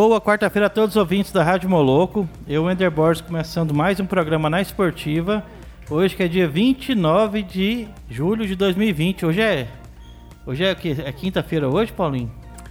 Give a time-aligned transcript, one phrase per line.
[0.00, 2.28] Boa quarta-feira a todos os ouvintes da Rádio Moloco.
[2.46, 5.42] Eu, Ender Borges, começando mais um programa na Esportiva.
[5.90, 9.26] Hoje que é dia 29 de julho de 2020.
[9.26, 9.66] Hoje é.
[10.46, 10.70] Hoje é,
[11.04, 12.30] é quinta-feira hoje, Paulinho?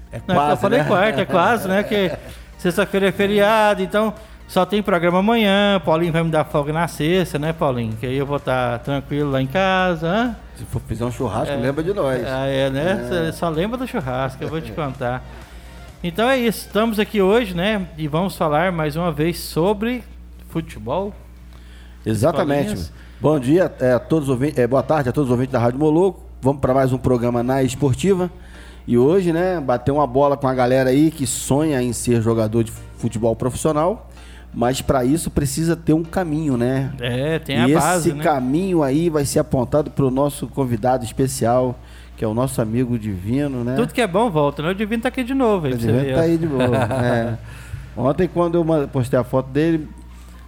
[0.09, 0.85] É quase, Não, eu falei né?
[0.85, 1.83] quarta, é quase, né?
[1.83, 2.13] Que
[2.57, 4.13] sexta-feira é feriado, então
[4.47, 5.81] só tem programa amanhã.
[5.83, 7.97] Paulinho vai me dar folga na sexta, né, Paulinho?
[7.97, 10.07] Que aí eu vou estar tranquilo lá em casa.
[10.07, 10.35] Hein?
[10.55, 12.25] Se for fizer um churrasco, é, lembra de nós.
[12.25, 13.27] Ah, é, né?
[13.27, 13.31] É.
[13.33, 15.21] Só lembra do churrasco, eu vou te contar.
[16.03, 17.87] Então é isso, estamos aqui hoje, né?
[17.97, 20.03] E vamos falar mais uma vez sobre
[20.47, 21.11] futebol.
[22.05, 22.91] Exatamente.
[23.19, 25.79] Bom dia é, a todos ouvintes, é, boa tarde a todos os ouvintes da Rádio
[25.79, 26.23] Moloco.
[26.39, 28.29] Vamos para mais um programa na Esportiva.
[28.85, 32.63] E hoje, né, bater uma bola com a galera aí que sonha em ser jogador
[32.63, 34.07] de futebol profissional.
[34.53, 36.93] Mas para isso precisa ter um caminho, né?
[37.01, 38.23] É, tem a e base, esse né?
[38.23, 41.77] caminho aí vai ser apontado para o nosso convidado especial,
[42.17, 43.75] que é o nosso amigo Divino, né?
[43.75, 44.71] Tudo que é bom volta, né?
[44.71, 45.67] O Divino tá aqui de novo.
[45.67, 46.73] Aí o Divino tá aí de novo.
[46.75, 47.37] é.
[47.95, 49.87] Ontem, quando eu postei a foto dele,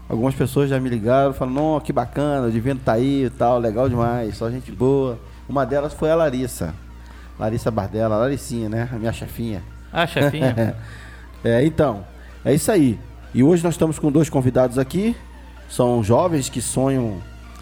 [0.09, 3.59] algumas pessoas já me ligaram, falaram, não, que bacana, o Divino tá aí e tal,
[3.59, 5.19] legal demais, só gente boa.
[5.47, 6.73] Uma delas foi a Larissa.
[7.39, 8.89] Larissa Bardella, Laricinha, né?
[8.91, 9.61] A minha chefinha.
[9.93, 10.75] Ah, chefinha?
[11.43, 12.03] é, então,
[12.43, 12.99] é isso aí.
[13.31, 15.15] E hoje nós estamos com dois convidados aqui.
[15.69, 17.17] São jovens que sonham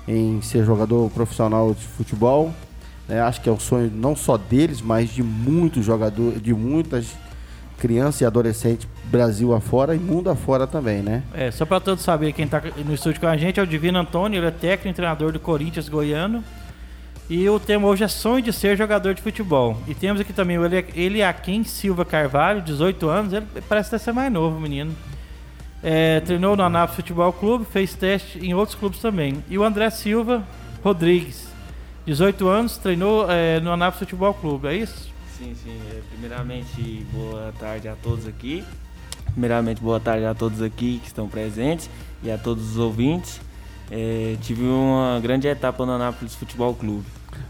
[0.08, 2.54] em ser jogador profissional de futebol.
[3.08, 3.22] Né?
[3.22, 7.16] Acho que é o sonho não só deles, mas de muitos jogadores, de muitas
[7.78, 11.24] crianças e adolescentes Brasil afora e mundo afora também, né?
[11.34, 14.00] É, só para todos saberem, quem está no estúdio com a gente é o Divino
[14.00, 16.44] Antônio, ele é técnico e treinador do Corinthians Goiano.
[17.30, 19.78] E o tema hoje é sonho de ser jogador de futebol.
[19.86, 24.32] E temos aqui também o Eliakim Silva Carvalho, 18 anos, ele parece até ser mais
[24.32, 24.96] novo, menino.
[25.84, 29.44] É, treinou no Anápolis Futebol Clube, fez teste em outros clubes também.
[29.50, 30.42] E o André Silva
[30.82, 31.47] Rodrigues,
[32.08, 35.12] 18 anos, treinou é, no Anápolis Futebol Clube, é isso?
[35.38, 35.78] Sim, sim.
[35.92, 38.64] É, primeiramente, boa tarde a todos aqui.
[39.32, 41.90] Primeiramente, boa tarde a todos aqui que estão presentes
[42.24, 43.42] e a todos os ouvintes.
[43.92, 47.06] É, tive uma grande etapa no Anápolis Futebol Clube.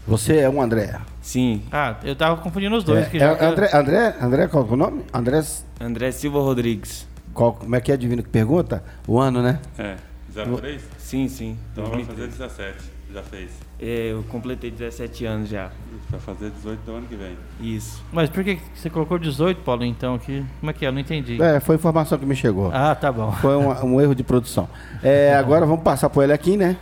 [0.08, 0.98] Você é um André?
[1.22, 1.62] Sim.
[1.70, 3.14] Ah, eu tava confundindo os dois.
[3.14, 5.04] É, é André, André, André, qual é o nome?
[5.14, 5.40] André...
[5.80, 7.06] André Silva Rodrigues.
[7.32, 8.82] Qual, como é que é, Divino, que pergunta?
[9.06, 9.60] O ano, né?
[9.78, 9.94] É,
[10.34, 10.82] 03?
[10.98, 11.56] Sim, sim.
[11.72, 12.76] Então vamos fazer 17,
[13.12, 13.67] já fez.
[13.80, 15.70] É, eu completei 17 anos já.
[16.10, 17.36] Vai fazer 18 do ano que vem.
[17.60, 18.02] Isso.
[18.10, 20.14] Mas por que você colocou 18, Paulo, então?
[20.14, 20.44] Aqui?
[20.58, 20.88] Como é que é?
[20.88, 21.40] Eu não entendi.
[21.40, 22.70] É, foi informação que me chegou.
[22.72, 23.30] Ah, tá bom.
[23.32, 24.68] Foi um, um erro de produção.
[25.02, 26.76] É, agora vamos passar para ele aqui, né?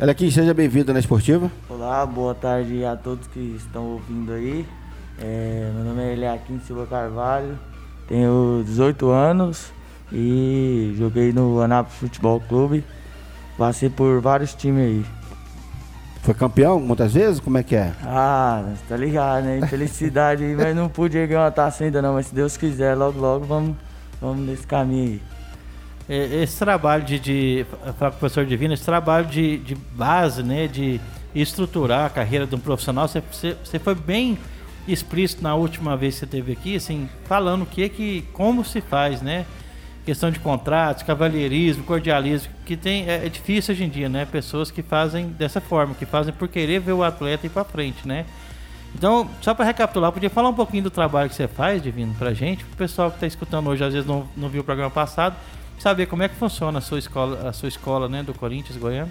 [0.00, 1.50] Aqui, seja bem-vindo na Esportiva.
[1.68, 4.66] Olá, boa tarde a todos que estão ouvindo aí.
[5.18, 7.58] É, meu nome é Eliakim Silva Carvalho,
[8.08, 9.72] tenho 18 anos
[10.12, 12.84] e joguei no Anápolis Futebol Clube.
[13.56, 15.06] Passei por vários times aí.
[16.24, 17.38] Foi campeão muitas vezes?
[17.38, 17.92] Como é que é?
[18.02, 19.58] Ah, tá ligado, né?
[19.58, 22.14] Infelicidade aí, mas não pude ganhar uma taça ainda não.
[22.14, 23.76] Mas se Deus quiser, logo, logo vamos,
[24.22, 25.20] vamos nesse caminho
[26.08, 26.42] aí.
[26.42, 30.66] Esse trabalho de, de o professor Divino, esse trabalho de, de base, né?
[30.66, 30.98] De
[31.34, 34.38] estruturar a carreira de um profissional, você, você, você foi bem
[34.88, 38.80] explícito na última vez que você esteve aqui, assim, falando o que que, como se
[38.80, 39.44] faz, né?
[40.04, 44.26] Questão de contratos, cavalheirismo, cordialismo, que tem é, é, difícil hoje em dia, né?
[44.26, 48.06] Pessoas que fazem dessa forma, que fazem por querer ver o atleta ir para frente,
[48.06, 48.26] né?
[48.94, 52.32] Então, só para recapitular, podia falar um pouquinho do trabalho que você faz, Divino, pra
[52.32, 55.34] gente, o pessoal que está escutando hoje, às vezes não, não viu o programa passado,
[55.78, 59.10] saber como é que funciona a sua escola, a sua escola, né, do Corinthians Goiano.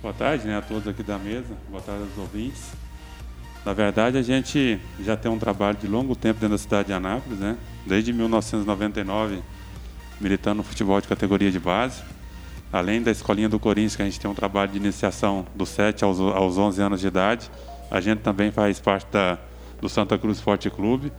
[0.00, 2.72] Boa tarde, né, a todos aqui da mesa, boa tarde aos ouvintes.
[3.64, 6.94] Na verdade, a gente já tem um trabalho de longo tempo dentro da cidade de
[6.94, 7.58] Anápolis, né?
[7.84, 9.42] Desde 1999
[10.20, 12.02] militando no futebol de categoria de base.
[12.72, 16.04] Além da escolinha do Corinthians, que a gente tem um trabalho de iniciação dos 7
[16.04, 17.50] aos, aos 11 anos de idade,
[17.90, 19.38] a gente também faz parte da,
[19.80, 21.12] do Santa Cruz Esporte Clube,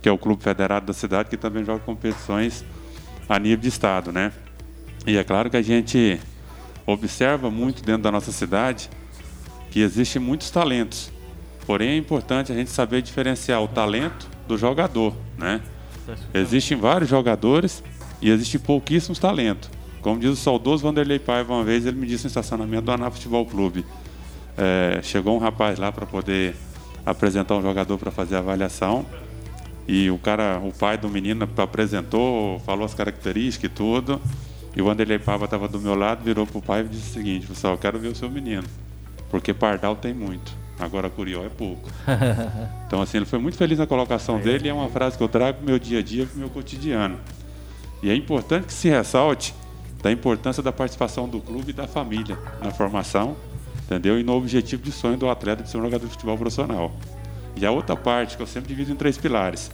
[0.00, 2.64] que é o clube federado da cidade, que também joga competições
[3.28, 4.32] a nível de estado, né?
[5.06, 6.20] E é claro que a gente
[6.86, 8.88] observa muito dentro da nossa cidade
[9.70, 11.10] que existem muitos talentos.
[11.66, 15.60] Porém, é importante a gente saber diferenciar o talento do jogador, né?
[16.34, 17.82] Existem vários jogadores
[18.22, 19.68] e existem pouquíssimos talentos.
[20.00, 23.10] Como diz o saudoso Vanderlei Paiva uma vez, ele me disse no estacionamento do Aná
[23.10, 23.84] Futebol Clube.
[24.56, 26.54] É, chegou um rapaz lá para poder
[27.04, 29.04] apresentar um jogador para fazer a avaliação.
[29.86, 34.20] E o cara, o pai do menino apresentou, falou as características e tudo.
[34.74, 37.46] E o Vanderlei Pava estava do meu lado, virou pro pai e disse o seguinte:
[37.46, 38.64] Pessoal, eu quero ver o seu menino.
[39.30, 40.52] Porque Pardal tem muito.
[40.78, 41.88] Agora Curió é pouco.
[42.86, 45.28] então, assim, ele foi muito feliz na colocação dele e é uma frase que eu
[45.28, 47.18] trago pro meu dia a dia, pro meu cotidiano.
[48.02, 49.54] E é importante que se ressalte
[50.02, 53.36] da importância da participação do clube e da família na formação,
[53.84, 54.18] entendeu?
[54.18, 56.92] E no objetivo de sonho do atleta de ser um jogador de futebol profissional.
[57.54, 59.70] E a outra parte que eu sempre divido em três pilares: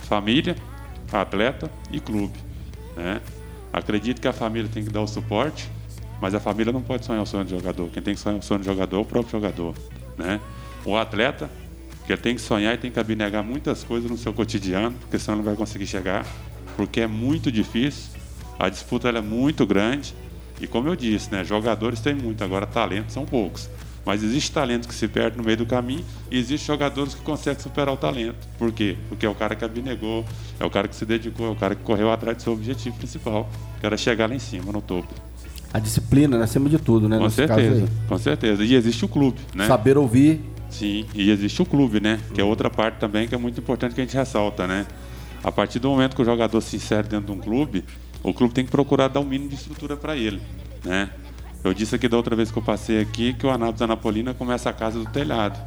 [0.00, 0.56] família,
[1.12, 2.36] atleta e clube.
[2.96, 3.20] Né?
[3.72, 5.70] Acredito que a família tem que dar o suporte,
[6.20, 7.88] mas a família não pode sonhar o sonho do jogador.
[7.90, 9.74] Quem tem que sonhar o sonho do jogador é o próprio jogador.
[10.16, 10.40] Né?
[10.84, 11.48] O atleta,
[12.06, 15.38] que tem que sonhar e tem que abnegar muitas coisas no seu cotidiano, porque senão
[15.38, 16.26] não vai conseguir chegar,
[16.78, 18.12] porque é muito difícil,
[18.56, 20.14] a disputa é muito grande.
[20.60, 23.68] E como eu disse, né, jogadores tem muito, agora talentos são poucos.
[24.06, 27.60] Mas existe talento que se perde no meio do caminho e existe jogadores que conseguem
[27.60, 28.46] superar o talento.
[28.56, 28.96] Por quê?
[29.08, 30.24] Porque é o cara que abnegou,
[30.58, 32.96] é o cara que se dedicou, é o cara que correu atrás do seu objetivo
[32.96, 33.50] principal,
[33.80, 35.12] que era chegar lá em cima, no topo.
[35.74, 37.18] A disciplina, né, acima de tudo, né?
[37.18, 38.64] Com certeza, com certeza.
[38.64, 39.66] E existe o clube, né?
[39.66, 40.40] Saber ouvir.
[40.70, 42.20] Sim, e existe o clube, né?
[42.32, 44.86] Que é outra parte também que é muito importante que a gente ressalta, né?
[45.42, 47.84] A partir do momento que o jogador se insere dentro de um clube,
[48.22, 50.40] o clube tem que procurar dar o um mínimo de estrutura para ele,
[50.84, 51.10] né?
[51.62, 54.70] Eu disse aqui da outra vez que eu passei aqui que o Anápolis Anapolina começa
[54.70, 55.58] a casa do telhado.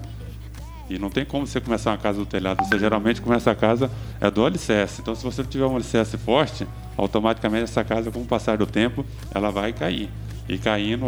[0.90, 2.66] E não tem como você começar uma casa do telhado.
[2.66, 3.90] Você geralmente começa a casa
[4.20, 5.02] é do alicerce.
[5.02, 6.68] Então, se você tiver um alicerce forte,
[6.98, 10.10] automaticamente essa casa, com o passar do tempo, ela vai cair.
[10.50, 11.06] E caindo,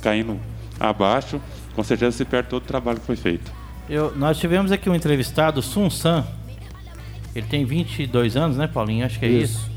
[0.00, 0.40] caindo
[0.78, 1.40] abaixo,
[1.74, 3.50] com certeza se perde todo o trabalho que foi feito.
[3.88, 6.24] Eu, nós tivemos aqui um entrevistado, Sun San.
[7.34, 9.06] Ele tem 22 anos, né, Paulinho?
[9.06, 9.58] Acho que é isso.
[9.58, 9.70] isso.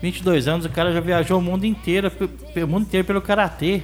[0.00, 2.10] 22 anos, o cara já viajou o mundo inteiro,
[2.56, 3.82] o mundo inteiro pelo karatê.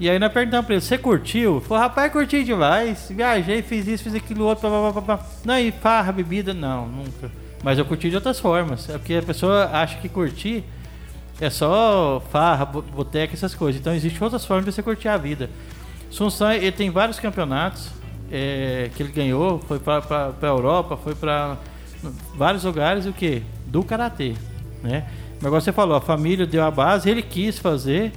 [0.00, 1.60] E aí nós perguntamos pra ele, você curtiu?
[1.60, 3.08] Falou, rapaz, curti demais.
[3.10, 7.30] Viajei, fiz isso, fiz aquilo outro, blá, blá, blá, Não, e farra, bebida, não, nunca.
[7.64, 8.88] Mas eu curti de outras formas.
[8.88, 10.64] É porque a pessoa acha que curtir
[11.40, 13.80] é só farra, boteca, essas coisas.
[13.80, 15.50] Então existem outras formas de você curtir a vida.
[16.10, 17.90] Sunsan, ele tem vários campeonatos
[18.30, 19.58] é, que ele ganhou.
[19.66, 21.56] Foi pra, pra, pra Europa, foi pra
[22.34, 23.42] vários lugares, o que?
[23.66, 24.34] Do Karatê
[24.82, 25.04] né?
[25.40, 28.12] Mas você falou, a família deu a base, ele quis fazer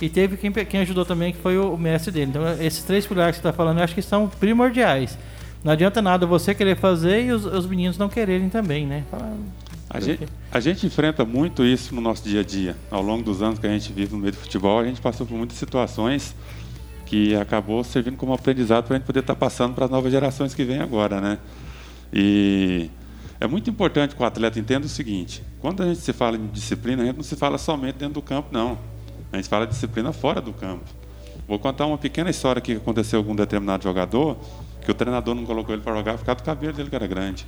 [0.00, 2.30] e teve quem, quem ajudou também, que foi o, o mestre dele.
[2.30, 5.18] Então, esses três pilares que você está falando, eu acho que são primordiais.
[5.62, 9.04] Não adianta nada você querer fazer e os, os meninos não quererem também, né?
[9.10, 9.36] Fala,
[9.90, 12.76] a gente, a gente enfrenta muito isso no nosso dia a dia.
[12.90, 15.26] Ao longo dos anos que a gente vive no meio do futebol, a gente passou
[15.26, 16.34] por muitas situações
[17.04, 20.12] que acabou servindo como aprendizado para a gente poder estar tá passando para as novas
[20.12, 21.38] gerações que vêm agora, né?
[22.12, 22.88] E
[23.40, 26.46] é muito importante que o atleta entenda o seguinte: quando a gente se fala em
[26.48, 28.78] disciplina, a gente não se fala somente dentro do campo, não.
[29.32, 30.84] A gente fala de disciplina fora do campo.
[31.48, 34.36] Vou contar uma pequena história que aconteceu com um determinado jogador,
[34.84, 37.06] que o treinador não colocou ele para jogar por causa do cabelo dele que era
[37.06, 37.46] grande.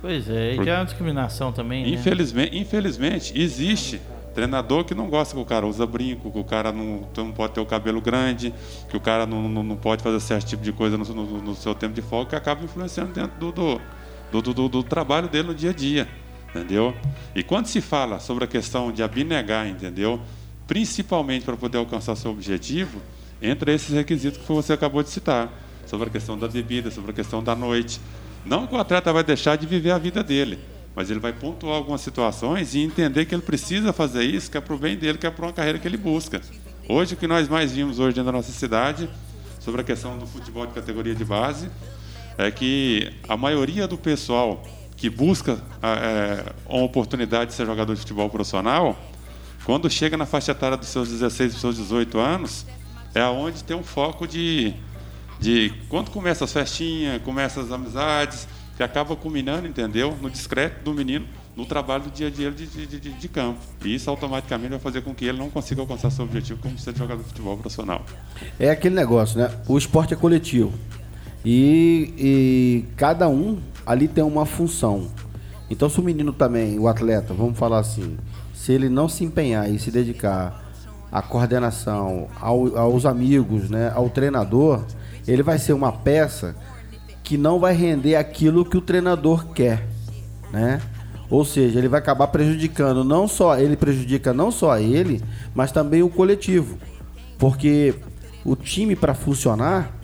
[0.00, 1.90] Pois é, e que é uma discriminação também, né?
[1.90, 4.00] Infelizmente, infelizmente, existe
[4.32, 7.54] treinador que não gosta que o cara usa brinco, que o cara não, não pode
[7.54, 8.54] ter o cabelo grande,
[8.88, 11.54] que o cara não, não, não pode fazer certo tipo de coisa no, no, no
[11.56, 13.80] seu tempo de folga, que acaba influenciando dentro do, do
[14.30, 16.08] do, do, do, trabalho dele no dia a dia,
[16.50, 16.94] entendeu?
[17.34, 20.20] E quando se fala sobre a questão de abnegar, entendeu?
[20.66, 23.00] Principalmente para poder alcançar seu objetivo,
[23.40, 25.50] entra esses requisitos que você acabou de citar,
[25.86, 27.98] sobre a questão da bebida, sobre a questão da noite.
[28.44, 30.58] Não que o atleta vai deixar de viver a vida dele,
[30.94, 34.60] mas ele vai pontuar algumas situações e entender que ele precisa fazer isso, que é
[34.60, 36.42] para o bem dele, que é para uma carreira que ele busca.
[36.88, 39.08] Hoje, o que nós mais vimos hoje dentro da nossa cidade,
[39.60, 41.70] sobre a questão do futebol de categoria de base,
[42.38, 44.62] é que a maioria do pessoal
[44.96, 48.96] que busca é, uma oportunidade de ser jogador de futebol profissional,
[49.64, 52.64] quando chega na faixa etária dos seus 16 e seus 18 anos,
[53.14, 54.72] é aonde tem um foco de,
[55.40, 60.94] de quando começa as festinhas, começa as amizades, que acaba culminando, entendeu, no discreto do
[60.94, 61.26] menino,
[61.56, 63.58] no trabalho do dia a dia de, de, de, de, campo.
[63.84, 66.96] E isso automaticamente vai fazer com que ele não consiga alcançar seu objetivo como ser
[66.96, 68.06] jogador de futebol profissional.
[68.56, 69.50] É aquele negócio, né?
[69.66, 70.72] O esporte é coletivo.
[71.44, 75.08] E, e cada um ali tem uma função.
[75.70, 78.16] Então, se o menino também, o atleta, vamos falar assim,
[78.54, 80.64] se ele não se empenhar e se dedicar
[81.12, 84.84] à coordenação, ao, aos amigos, né, ao treinador,
[85.26, 86.56] ele vai ser uma peça
[87.22, 89.86] que não vai render aquilo que o treinador quer,
[90.50, 90.80] né?
[91.30, 95.22] Ou seja, ele vai acabar prejudicando não só ele prejudica não só ele,
[95.54, 96.78] mas também o coletivo.
[97.38, 97.94] Porque
[98.44, 99.97] o time para funcionar,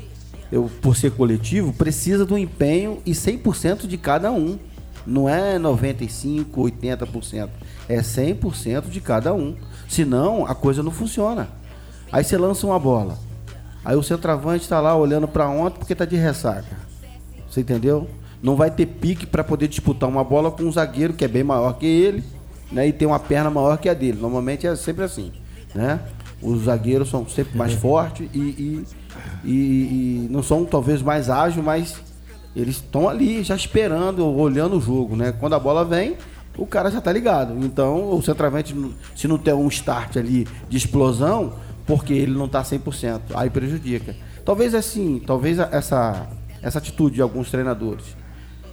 [0.54, 4.56] eu, por ser coletivo, precisa do empenho e 100% de cada um.
[5.04, 7.48] Não é 95%, 80%.
[7.88, 9.56] É 100% de cada um.
[9.88, 11.48] Senão, a coisa não funciona.
[12.12, 13.18] Aí você lança uma bola.
[13.84, 16.76] Aí o centroavante está lá olhando para ontem porque está de ressaca.
[17.50, 18.08] Você entendeu?
[18.40, 21.42] Não vai ter pique para poder disputar uma bola com um zagueiro que é bem
[21.42, 22.22] maior que ele
[22.70, 24.20] né, e tem uma perna maior que a dele.
[24.20, 25.32] Normalmente é sempre assim.
[25.74, 25.98] Né?
[26.42, 28.86] Os zagueiros são sempre mais fortes e, e,
[29.44, 31.96] e, e não são talvez mais ágeis, mas
[32.54, 35.16] eles estão ali já esperando, olhando o jogo.
[35.16, 35.32] Né?
[35.32, 36.16] Quando a bola vem,
[36.56, 37.54] o cara já está ligado.
[37.64, 38.74] Então, o centroavante,
[39.16, 41.54] se não tem um start ali de explosão,
[41.86, 44.14] porque ele não está 100%, aí prejudica.
[44.44, 46.28] Talvez assim, talvez essa,
[46.62, 48.04] essa atitude de alguns treinadores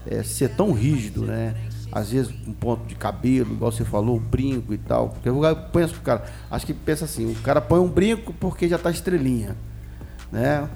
[0.05, 1.55] é, ser tão rígido, né?
[1.91, 5.09] Às vezes um ponto de cabelo, igual você falou, um brinco e tal.
[5.09, 5.41] Porque eu
[5.73, 8.89] penso pro cara, acho que pensa assim, o cara põe um brinco porque já está
[8.89, 9.55] estrelinha,
[10.31, 10.69] né?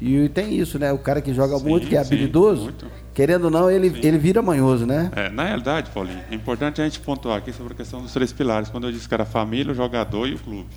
[0.00, 0.92] E tem isso, né?
[0.92, 4.18] O cara que joga sim, muito, que é habilidoso, sim, querendo ou não, ele, ele
[4.18, 5.12] vira manhoso, né?
[5.14, 8.32] É, na realidade, Paulinho, é importante a gente pontuar aqui sobre a questão dos três
[8.32, 10.70] pilares, quando eu disse que era a família, o jogador e o clube.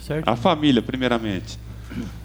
[0.00, 0.26] Certo.
[0.26, 1.60] A família, primeiramente.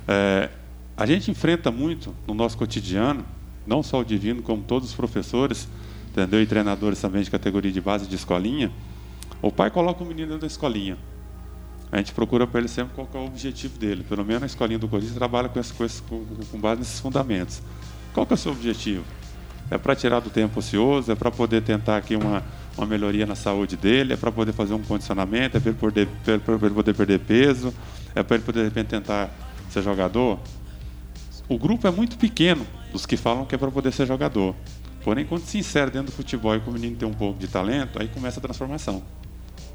[0.08, 0.50] É,
[0.98, 3.24] a gente enfrenta muito no nosso cotidiano,
[3.65, 5.68] não só o divino, como todos os professores,
[6.12, 6.41] entendeu?
[6.41, 8.72] E treinadores também de categoria de base de escolinha.
[9.41, 10.98] O pai coloca o menino da escolinha.
[11.91, 14.03] A gente procura para ele sempre qual é o objetivo dele.
[14.08, 17.62] Pelo menos na escolinha do Corinthians trabalha com, essas coisas, com, com base nesses fundamentos.
[18.13, 19.03] Qual que é o seu objetivo?
[19.70, 21.12] É para tirar do tempo ocioso?
[21.12, 22.44] É para poder tentar aqui uma,
[22.77, 26.08] uma melhoria na saúde dele, é para poder fazer um condicionamento, é para ele, poder,
[26.27, 27.74] ele poder perder peso,
[28.15, 29.30] é para ele poder de repente tentar
[29.70, 30.39] ser jogador.
[31.48, 34.56] O grupo é muito pequeno dos que falam que é para poder ser jogador.
[35.03, 38.00] Porém, quando se insere dentro do futebol e o menino tem um pouco de talento,
[38.00, 39.01] aí começa a transformação.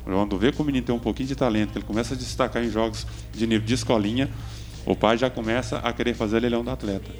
[0.04, 2.62] Quando vê que o menino tem um pouquinho de talento, que ele começa a destacar
[2.62, 4.30] em jogos de nível de escolinha,
[4.84, 7.10] o pai já começa a querer fazer leilão do atleta.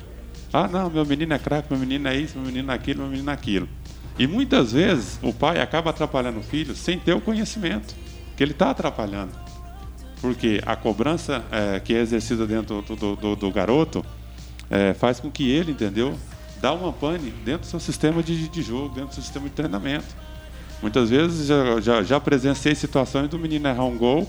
[0.53, 3.11] Ah, não, meu menino é craque, meu menino é isso, meu menino é aquilo, meu
[3.11, 3.69] menino é aquilo.
[4.17, 7.95] E muitas vezes o pai acaba atrapalhando o filho sem ter o conhecimento
[8.37, 9.33] que ele está atrapalhando.
[10.21, 14.05] Porque a cobrança é, que é exercida dentro do, do, do garoto
[14.71, 16.17] é, faz com que ele, entendeu?
[16.61, 19.55] Dá uma pane dentro do seu sistema de, de jogo, dentro do seu sistema de
[19.55, 20.07] treinamento.
[20.83, 24.29] Muitas vezes já, já, já presenciei situações do menino errar um gol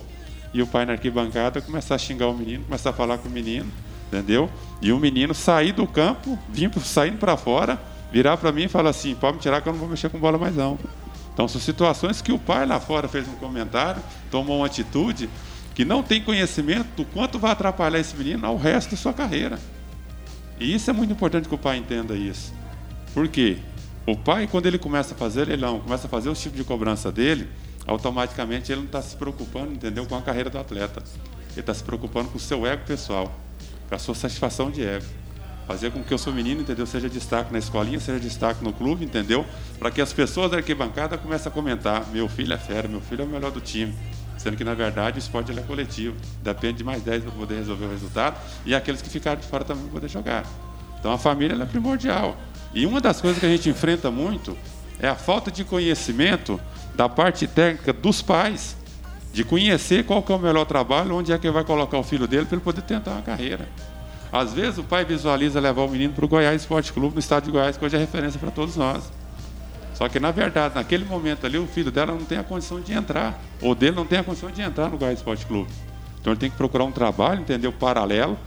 [0.53, 3.31] e o pai na arquibancada começar a xingar o menino, começar a falar com o
[3.31, 3.71] menino,
[4.07, 4.49] entendeu?
[4.81, 7.79] E o menino sair do campo, vir saindo para fora
[8.11, 10.19] virar para mim e falar assim: pode me tirar que eu não vou mexer com
[10.19, 10.77] bola mais não.
[11.33, 15.29] Então são situações que o pai lá fora fez um comentário, tomou uma atitude
[15.75, 19.59] que não tem conhecimento do quanto vai atrapalhar esse menino ao resto da sua carreira.
[20.59, 22.53] E isso é muito importante que o pai entenda isso.
[23.13, 23.57] Por quê?
[24.05, 27.11] O pai, quando ele começa a fazer leilão, começa a fazer os tipos de cobrança
[27.11, 27.47] dele,
[27.85, 31.03] automaticamente ele não está se preocupando, entendeu, com a carreira do atleta.
[31.51, 33.37] Ele está se preocupando com o seu ego pessoal,
[33.89, 35.05] com a sua satisfação de ego
[35.67, 39.03] fazer com que o seu menino, entendeu, seja destaque na escolinha, seja destaque no clube,
[39.03, 39.45] entendeu?
[39.77, 43.23] Para que as pessoas da arquibancada comecem a comentar: meu filho é fera, meu filho
[43.23, 43.93] é o melhor do time.
[44.37, 46.15] Sendo que, na verdade, o esporte é coletivo.
[46.43, 49.63] Depende de mais 10 para poder resolver o resultado e aqueles que ficaram de fora
[49.63, 50.45] também para poder jogar.
[50.99, 52.37] Então, a família é primordial.
[52.73, 54.57] E uma das coisas que a gente enfrenta muito
[54.99, 56.59] é a falta de conhecimento
[56.95, 58.75] da parte técnica dos pais,
[59.31, 62.27] de conhecer qual é o melhor trabalho, onde é que ele vai colocar o filho
[62.27, 63.67] dele para ele poder tentar uma carreira.
[64.31, 67.45] Às vezes o pai visualiza levar o menino para o Goiás Esporte Clube, no estado
[67.45, 69.11] de Goiás, que hoje é referência para todos nós.
[69.97, 72.93] Só que, na verdade, naquele momento ali, o filho dela não tem a condição de
[72.93, 75.71] entrar, ou dele não tem a condição de entrar no Goiás Esporte Clube.
[76.21, 77.71] Então ele tem que procurar um trabalho, entendeu?
[77.71, 78.37] Paralelo,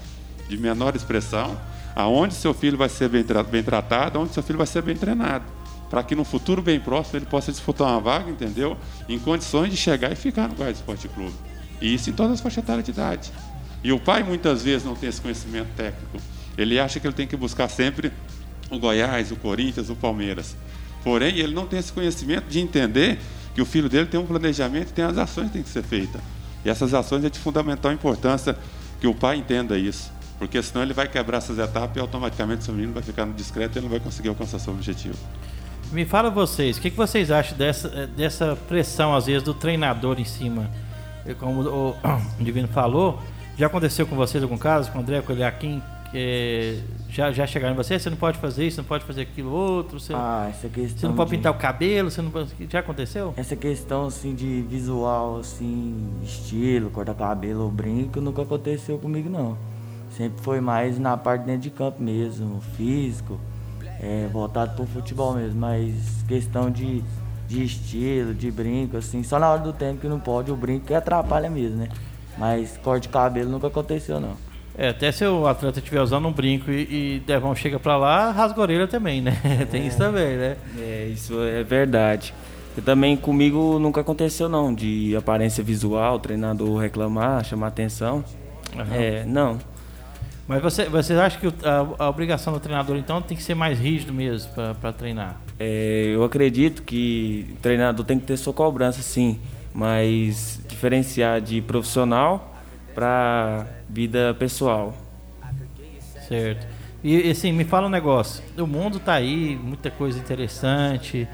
[0.49, 1.61] de menor expressão,
[1.97, 4.95] aonde seu filho vai ser bem, tra bem tratado, onde seu filho vai ser bem
[4.95, 5.45] treinado.
[5.91, 8.77] Para que no futuro bem próximo ele possa disputar uma vaga, entendeu?
[9.09, 11.35] Em condições de chegar e ficar no Goiás Esporte Clube.
[11.81, 13.33] E isso em todas as faixas etárias de idade.
[13.83, 16.17] E o pai muitas vezes não tem esse conhecimento técnico.
[16.57, 18.13] Ele acha que ele tem que buscar sempre
[18.71, 20.55] o Goiás, o Corinthians, o Palmeiras.
[21.03, 23.19] Porém, ele não tem esse conhecimento de entender
[23.55, 25.83] que o filho dele tem um planejamento e tem as ações que têm que ser
[25.83, 26.21] feitas.
[26.65, 28.57] E essas ações é de fundamental importância
[29.01, 30.13] que o pai entenda isso.
[30.39, 33.77] Porque senão ele vai quebrar essas etapas e automaticamente seu menino vai ficar no discreto
[33.77, 35.17] e ele não vai conseguir alcançar seu objetivo.
[35.93, 40.21] Me fala vocês, o que, que vocês acham dessa, dessa pressão, às vezes, do treinador
[40.21, 40.71] em cima?
[41.39, 41.97] Como o
[42.39, 43.21] Divino falou,
[43.59, 45.83] já aconteceu com vocês algum caso, com o André, com o Eliakim?
[46.15, 46.79] É,
[47.11, 47.99] já, já chegaram em você?
[47.99, 49.99] Você não pode fazer isso, não pode fazer aquilo outro?
[49.99, 51.37] Você, ah, essa questão você não pode de...
[51.37, 52.11] pintar o cabelo?
[52.11, 52.51] Você não pode...
[52.69, 53.35] Já aconteceu?
[53.37, 59.59] Essa questão assim de visual, assim, estilo, cortar cabelo brinco, nunca aconteceu comigo não.
[60.17, 63.41] Sempre foi mais na parte dentro de campo mesmo, físico,
[64.01, 67.03] é, voltado pro futebol mesmo, mas questão de,
[67.49, 70.87] de estilo, de brinco, assim, só na hora do tempo que não pode, o brinco
[70.87, 71.89] que atrapalha mesmo, né?
[72.39, 74.50] Mas corte de cabelo nunca aconteceu, não.
[74.81, 78.31] É, até se o atleta estiver usando um brinco e, e Devon chega pra lá,
[78.31, 79.37] rasga a orelha também, né?
[79.71, 80.57] Tem isso também, né?
[80.79, 82.33] É, isso é verdade.
[82.79, 88.25] E também comigo nunca aconteceu, não, de aparência visual, treinador reclamar, chamar atenção.
[88.91, 89.59] É, não.
[90.49, 93.79] Mas você, vocês acham que a, a obrigação do treinador, então, tem que ser mais
[93.79, 95.39] rígido mesmo pra treinar?
[95.59, 99.39] É, eu acredito que o treinador tem que ter sua cobrança, sim,
[99.75, 102.50] mas diferenciar de profissional
[103.01, 104.95] para vida pessoal.
[106.29, 106.67] Certo.
[107.03, 108.45] E assim, me fala um negócio.
[108.59, 111.27] O mundo tá aí, muita coisa interessante,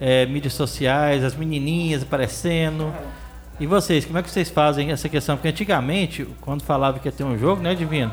[0.00, 2.90] é, mídias sociais, as menininhas aparecendo.
[3.60, 5.36] E vocês, como é que vocês fazem essa questão?
[5.36, 8.10] Porque antigamente, quando falava que ia ter um jogo, né, Divino?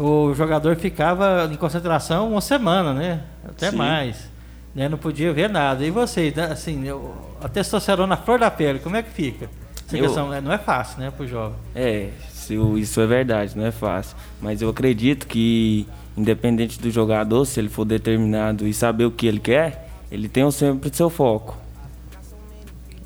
[0.00, 3.20] O jogador ficava em concentração uma semana, né?
[3.48, 3.76] Até Sim.
[3.76, 4.28] mais.
[4.74, 4.88] Né?
[4.88, 5.84] Não podia ver nada.
[5.86, 9.48] E vocês, né, assim, eu- a testosterona na flor da pele, como é que fica?
[9.86, 11.56] Essa Eu- questão né, não é fácil, né, pro jovem.
[11.74, 12.10] É,
[12.54, 14.16] isso, isso é verdade, não é fácil.
[14.40, 15.86] Mas eu acredito que,
[16.16, 20.48] independente do jogador, se ele for determinado e saber o que ele quer, ele tem
[20.50, 21.56] sempre seu foco.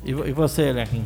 [0.03, 1.03] E, e você, Lequim?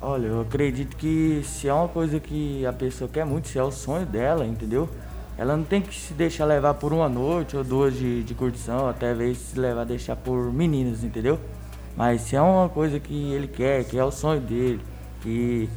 [0.00, 3.62] Olha, eu acredito que se é uma coisa que a pessoa quer muito, se é
[3.62, 4.88] o sonho dela, entendeu?
[5.36, 8.88] Ela não tem que se deixar levar por uma noite ou duas de, de curtição,
[8.88, 11.38] até vezes se levar deixar por meninas, entendeu?
[11.96, 14.80] Mas se é uma coisa que ele quer, que é o sonho dele,
[15.20, 15.68] que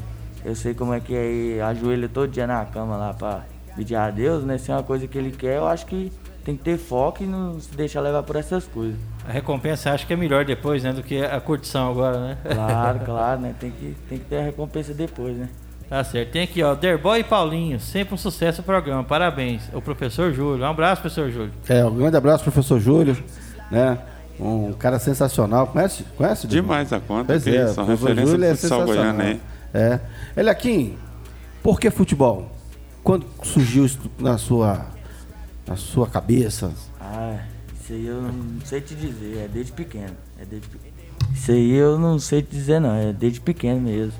[0.43, 3.41] eu sei como é que é ir ajoelha todo dia na cama lá pra
[3.75, 4.57] pedir a Deus, né?
[4.57, 6.12] Se é uma coisa que ele quer, eu acho que
[6.43, 8.95] tem que ter foco e não se deixar levar por essas coisas.
[9.27, 12.38] A recompensa acho que é melhor depois, né, do que a curtição agora, né?
[12.43, 13.53] Claro, claro, né?
[13.60, 15.48] Tem que, tem que ter a recompensa depois, né?
[15.88, 16.31] Tá certo.
[16.31, 19.03] Tem aqui, ó, Derboy e Paulinho, sempre um sucesso o programa.
[19.03, 19.63] Parabéns.
[19.74, 20.63] O professor Júlio.
[20.63, 21.51] Um abraço, professor Júlio.
[21.67, 23.15] É, um grande abraço, professor Júlio,
[23.69, 23.98] né?
[24.39, 25.67] Um cara sensacional.
[25.67, 26.03] Conhece?
[26.17, 26.48] Conhece?
[26.48, 28.88] Demais a conta, Pois é, são referência Júlio é sensacional.
[28.88, 29.41] goiano aí.
[29.74, 30.00] É.
[30.36, 30.98] Eliakim,
[31.63, 32.51] por que futebol?
[33.04, 34.86] Quando surgiu isso na sua,
[35.68, 36.72] na sua cabeça?
[37.00, 37.40] Ah,
[37.79, 40.16] isso aí eu não sei te dizer, é desde pequeno.
[40.40, 40.94] É desde pequeno.
[41.34, 44.14] Isso aí eu não sei te dizer não, é desde pequeno mesmo.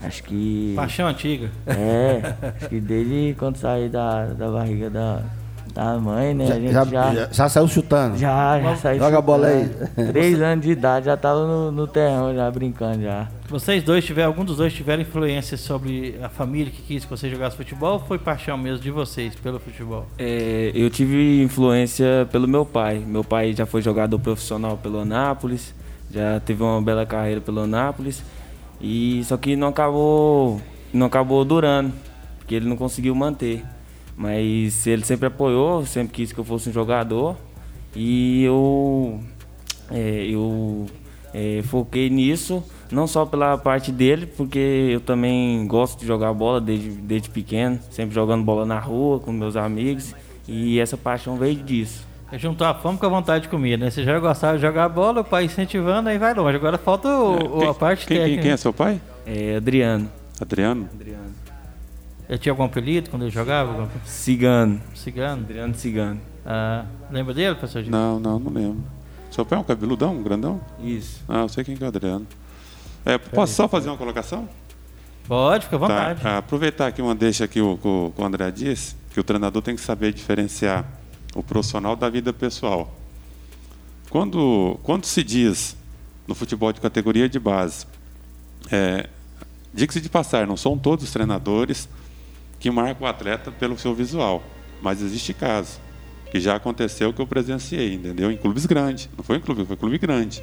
[0.00, 0.72] Acho que.
[0.74, 1.50] Paixão antiga.
[1.66, 2.20] É,
[2.58, 5.22] acho que desde quando saí da, da barriga da,
[5.74, 6.46] da mãe, né?
[6.46, 7.28] Já, a gente já, já.
[7.32, 8.18] já- saiu chutando?
[8.18, 9.64] Já, já saí Joga a bola aí.
[9.68, 10.12] chutando.
[10.12, 13.28] Três anos de idade já tava no, no terrão já brincando já.
[13.48, 17.28] Vocês dois tiveram, algum dos dois tiveram influência sobre a família que quis que você
[17.30, 20.06] jogasse futebol ou foi paixão mesmo de vocês pelo futebol?
[20.18, 22.98] É, eu tive influência pelo meu pai.
[23.06, 25.74] Meu pai já foi jogador profissional pelo Anápolis,
[26.10, 28.22] já teve uma bela carreira pelo Anápolis.
[28.80, 30.60] E só que não acabou,
[30.92, 31.92] não acabou durando,
[32.38, 33.62] porque ele não conseguiu manter.
[34.16, 37.36] Mas ele sempre apoiou, sempre quis que eu fosse um jogador.
[37.94, 39.20] E eu
[39.90, 40.86] é, eu
[41.34, 44.58] é, foquei nisso, não só pela parte dele, porque
[44.92, 49.32] eu também gosto de jogar bola desde, desde pequeno, sempre jogando bola na rua com
[49.32, 50.14] meus amigos,
[50.48, 52.06] e essa paixão veio disso.
[52.34, 53.90] Juntou a fome com a vontade de comer, né?
[53.90, 56.56] Você já gostava de jogar bola, o pai incentivando, aí vai longe.
[56.56, 58.42] Agora falta o, o- Quem- a parte quem, quem- técnica.
[58.42, 58.98] quem é seu pai?
[59.26, 60.10] É, Adriano.
[60.40, 60.88] Adriano?
[60.94, 61.21] Adriano.
[62.32, 63.90] Ele tinha algum apelido quando ele jogava?
[64.06, 64.80] Cigano.
[64.94, 65.42] Cigano?
[65.42, 66.18] Adriano Cigano.
[66.46, 67.82] Ah, lembra dele, professor?
[67.82, 67.92] Gil?
[67.92, 68.82] Não, não, não lembro.
[69.30, 70.58] Seu pai é um cabeludão, um grandão?
[70.82, 71.20] Isso.
[71.28, 72.26] Ah, eu sei quem que é o Adriano.
[73.04, 74.48] É, posso só fazer uma colocação?
[75.28, 76.22] Pode, fica à vontade.
[76.22, 79.60] Tá, aproveitar aqui uma deixa que o, que o- o André disse, que o treinador
[79.60, 80.86] tem que saber diferenciar
[81.34, 82.94] o profissional da vida pessoal.
[84.08, 85.76] Quando, quando se diz
[86.26, 87.84] no futebol de categoria de base,
[88.70, 89.06] é,
[89.74, 91.86] diga-se de passar, não são todos os treinadores
[92.62, 94.40] que marcam o atleta pelo seu visual,
[94.80, 95.80] mas existe caso
[96.30, 98.30] que já aconteceu que eu presenciei, entendeu?
[98.30, 100.40] Em clubes grandes, não foi em clube, foi clube grande.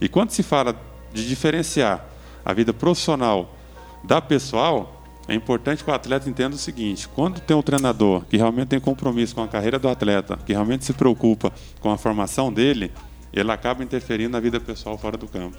[0.00, 0.74] E quando se fala
[1.12, 2.04] de diferenciar
[2.44, 3.56] a vida profissional
[4.02, 8.36] da pessoal, é importante que o atleta entenda o seguinte: quando tem um treinador que
[8.36, 12.52] realmente tem compromisso com a carreira do atleta, que realmente se preocupa com a formação
[12.52, 12.90] dele,
[13.32, 15.56] ele acaba interferindo na vida pessoal fora do campo.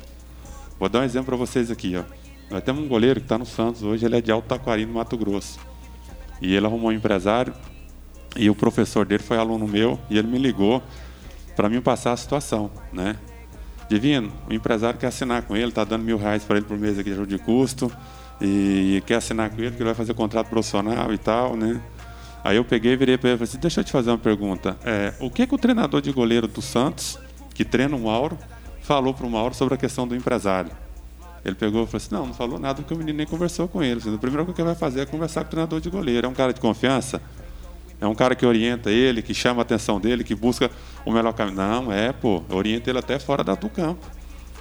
[0.77, 1.95] Vou dar um exemplo para vocês aqui.
[1.95, 2.03] Ó.
[2.51, 4.93] Nós temos um goleiro que está no Santos hoje, ele é de Alto Taquari, no
[4.95, 5.68] Mato Grosso.
[6.41, 7.53] E ele arrumou um empresário,
[8.35, 10.81] e o professor dele foi aluno meu, e ele me ligou
[11.55, 13.17] para mim passar a situação, né?
[13.89, 16.97] Divino, o empresário quer assinar com ele, está dando mil reais para ele por mês
[16.99, 17.91] aqui de ajuda de custo,
[18.39, 21.81] e quer assinar com ele, que ele vai fazer contrato profissional e tal, né?
[22.43, 24.17] Aí eu peguei e virei para ele e falei assim, deixa eu te fazer uma
[24.17, 24.77] pergunta.
[24.85, 27.19] É, o que, que o treinador de goleiro do Santos,
[27.53, 28.37] que treina o Mauro,
[28.81, 30.71] falou para o Mauro sobre a questão do empresário?
[31.43, 33.81] Ele pegou e falou assim, não, não falou nada porque o menino nem conversou com
[33.81, 33.99] ele.
[33.99, 36.27] Assim, a primeira coisa que ele vai fazer é conversar com o treinador de goleiro.
[36.27, 37.21] É um cara de confiança?
[38.01, 40.69] É um cara que orienta ele, que chama a atenção dele, que busca
[41.05, 41.57] o melhor caminho.
[41.57, 44.05] Não, é, pô, orienta ele até fora da- do campo.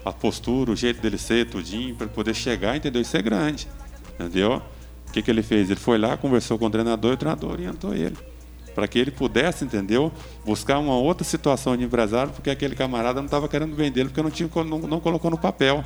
[0.04, 3.02] A postura, o jeito dele ser, tudinho, para poder chegar, entendeu?
[3.02, 3.68] Isso é grande,
[4.14, 4.62] entendeu?
[5.08, 5.70] O que, que ele fez?
[5.70, 8.16] Ele foi lá, conversou com o treinador e o treinador orientou ele.
[8.74, 10.12] Para que ele pudesse, entendeu?
[10.44, 14.30] Buscar uma outra situação de empresário, porque aquele camarada não estava querendo vender porque não,
[14.30, 15.84] tinha, não, não colocou no papel.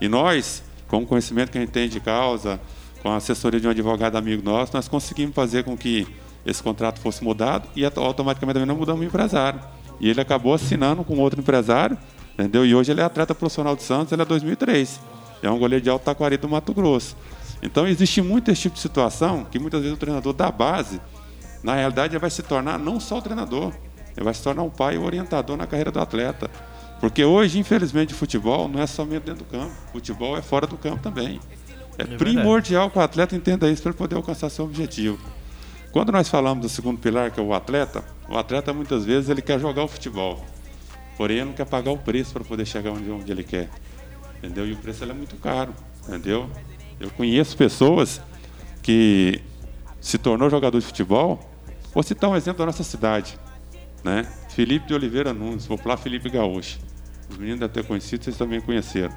[0.00, 2.60] E nós, com o conhecimento que a gente tem de causa,
[3.02, 6.06] com a assessoria de um advogado amigo nosso, nós conseguimos fazer com que
[6.44, 9.60] esse contrato fosse mudado e automaticamente também não mudamos o empresário.
[10.00, 11.98] E ele acabou assinando com outro empresário,
[12.34, 12.64] entendeu?
[12.64, 15.00] E hoje ele é atleta profissional de Santos, ele é 2003.
[15.42, 17.16] É um goleiro de Alto Taquari do Mato Grosso.
[17.62, 21.00] Então existe muito esse tipo de situação que muitas vezes o treinador da base,
[21.62, 23.72] na realidade, ele vai se tornar não só o treinador,
[24.16, 26.50] ele vai se tornar um pai e orientador na carreira do atleta.
[27.00, 30.66] Porque hoje, infelizmente, o futebol não é somente dentro do campo, o futebol é fora
[30.66, 31.40] do campo também.
[31.98, 35.18] É, é primordial que o atleta entenda isso para poder alcançar seu objetivo.
[35.92, 39.42] Quando nós falamos do segundo pilar, que é o atleta, o atleta muitas vezes ele
[39.42, 40.44] quer jogar o futebol,
[41.16, 43.68] porém ele não quer pagar o preço para poder chegar onde, onde ele quer,
[44.38, 44.66] entendeu?
[44.68, 45.74] E o preço é muito caro,
[46.06, 46.48] entendeu?
[47.00, 48.20] Eu conheço pessoas
[48.82, 49.40] que
[50.00, 51.40] se tornou jogador de futebol.
[51.92, 53.38] Vou citar um exemplo da nossa cidade,
[54.04, 54.30] né?
[54.50, 56.78] Felipe de Oliveira Nunes, popular Felipe Gaúcho.
[57.30, 59.14] Os meninos devem ter conhecido, vocês também conheceram.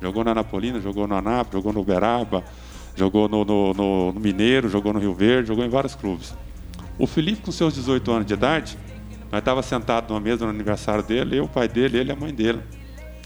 [0.00, 2.44] Jogou na Napolina, jogou no Anápolis, jogou no Uberaba,
[2.94, 6.34] jogou no, no, no, no, Mineiro, jogou no Rio Verde, jogou em vários clubes.
[6.98, 8.78] O Felipe, com seus 18 anos de idade,
[9.30, 12.16] nós estava sentado numa mesa no aniversário dele, eu, o pai dele, ele e a
[12.16, 12.60] mãe dele.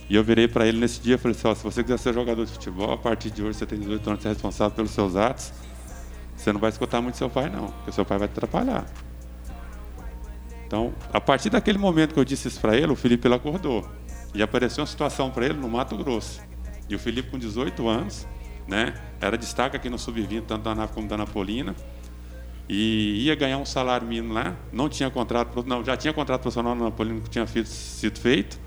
[0.09, 2.45] E eu virei para ele nesse dia e falei assim, se você quiser ser jogador
[2.45, 5.15] de futebol, a partir de hoje você tem 18 anos, você é responsável pelos seus
[5.15, 5.53] atos,
[6.35, 8.85] você não vai escutar muito seu pai não, porque seu pai vai te atrapalhar.
[10.67, 13.87] Então, a partir daquele momento que eu disse isso para ele, o Felipe ele acordou.
[14.33, 16.41] E apareceu uma situação para ele no Mato Grosso.
[16.89, 18.27] E o Felipe, com 18 anos,
[18.67, 18.93] né?
[19.21, 21.75] Era destaque aqui no Sub-20, tanto da NAF como da Napolina.
[22.67, 24.55] E ia ganhar um salário mínimo lá.
[24.71, 28.59] Não tinha contrato, não, já tinha contrato profissional na Napolina que tinha sido feito.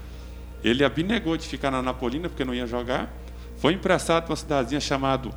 [0.62, 3.12] Ele abnegou de ficar na Napolina porque não ia jogar.
[3.56, 5.30] Foi emprestado para uma cidadezinha chamada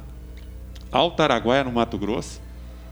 [0.91, 2.41] Altaraguaia, no Mato Grosso.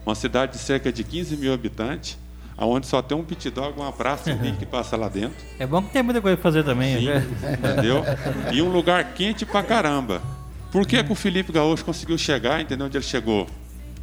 [0.06, 2.18] Uma cidade de cerca de 15 mil habitantes
[2.66, 5.38] onde só tem um pit dog, uma praça e um que passa lá dentro.
[5.60, 7.00] É bom que tem muita coisa para fazer também.
[7.00, 7.28] Sim, né?
[7.54, 8.04] entendeu?
[8.52, 10.22] E um lugar quente pra caramba.
[10.72, 13.48] Por que, que o Felipe Gaúcho conseguiu chegar, entendeu onde ele chegou?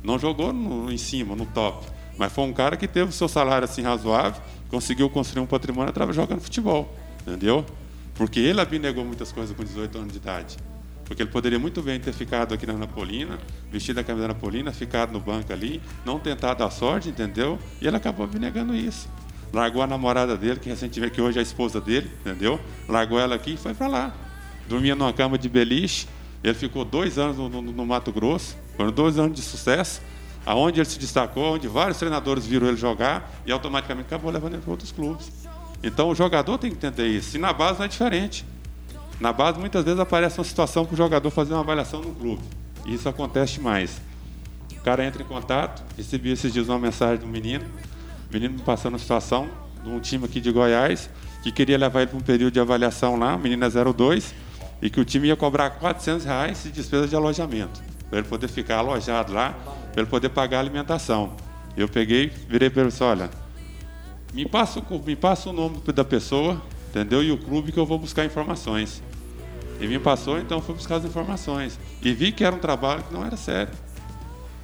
[0.02, 1.86] Não jogou no, em cima, no top.
[2.16, 5.90] Mas foi um cara que teve o seu salário assim razoável, conseguiu construir um patrimônio
[5.90, 6.94] através jogando futebol.
[7.26, 7.64] Entendeu?
[8.14, 10.56] Porque ele abnegou muitas coisas com 18 anos de idade.
[11.04, 13.38] Porque ele poderia muito bem ter ficado aqui na Napolina,
[13.70, 17.58] vestido a camisa da Napolina, ficado no banco ali, não tentado a sorte, entendeu?
[17.80, 19.08] E ele acabou abnegando isso.
[19.52, 22.58] Largou a namorada dele, que recentemente, que hoje é a esposa dele, entendeu?
[22.88, 24.14] Largou ela aqui e foi para lá.
[24.68, 26.08] Dormia numa cama de beliche,
[26.42, 30.00] ele ficou dois anos no, no, no Mato Grosso, foram dois anos de sucesso,
[30.44, 34.62] aonde ele se destacou, onde vários treinadores viram ele jogar e automaticamente acabou levando ele
[34.62, 35.30] para outros clubes.
[35.82, 37.36] Então o jogador tem que entender isso.
[37.36, 38.44] E na base não é diferente.
[39.20, 42.42] Na base muitas vezes aparece uma situação para o jogador fazer uma avaliação no clube.
[42.84, 44.00] E isso acontece mais.
[44.72, 47.64] O cara entra em contato, recebi esses dias uma mensagem um menino,
[48.28, 49.48] o menino me passando uma situação
[49.82, 51.08] de um time aqui de Goiás,
[51.42, 54.34] que queria levar ele para um período de avaliação lá, o menino é 02,
[54.82, 58.48] e que o time ia cobrar 400 reais de despesa de alojamento, para ele poder
[58.48, 59.54] ficar alojado lá,
[59.92, 61.32] para ele poder pagar a alimentação.
[61.76, 63.30] Eu peguei, virei para ele e disse, olha,
[64.32, 66.60] me passa, me passa o nome da pessoa,
[66.94, 67.22] entendeu?
[67.22, 69.02] E o clube que eu vou buscar informações.
[69.80, 71.78] E me passou, então fui buscar as informações.
[72.00, 73.72] E vi que era um trabalho que não era sério.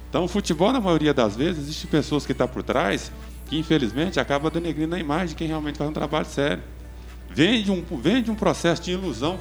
[0.09, 3.11] Então o futebol, na maioria das vezes, existe pessoas que estão tá por trás
[3.47, 6.63] que infelizmente acaba denegrindo a imagem de quem realmente faz um trabalho sério
[7.33, 9.37] vende um, vende um processo de ilusão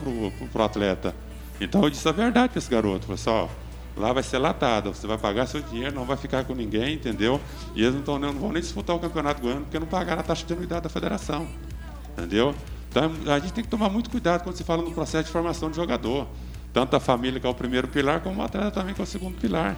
[0.53, 1.15] para o atleta.
[1.61, 3.07] Então eu disse a verdade para esse garoto.
[3.07, 3.53] Falei assim,
[3.97, 7.41] lá vai ser latado, você vai pagar seu dinheiro, não vai ficar com ninguém, entendeu?
[7.75, 10.25] E eles não, tão, não vão nem disputar o campeonato goiano porque não pagaram a
[10.25, 11.47] taxa de anuidade da federação.
[12.17, 12.55] Entendeu?
[12.91, 15.71] Então a gente tem que tomar muito cuidado quando se fala no processo de formação
[15.71, 16.27] de jogador.
[16.73, 19.07] Tanto a família, que é o primeiro pilar, como o atleta também, que é o
[19.07, 19.77] segundo pilar.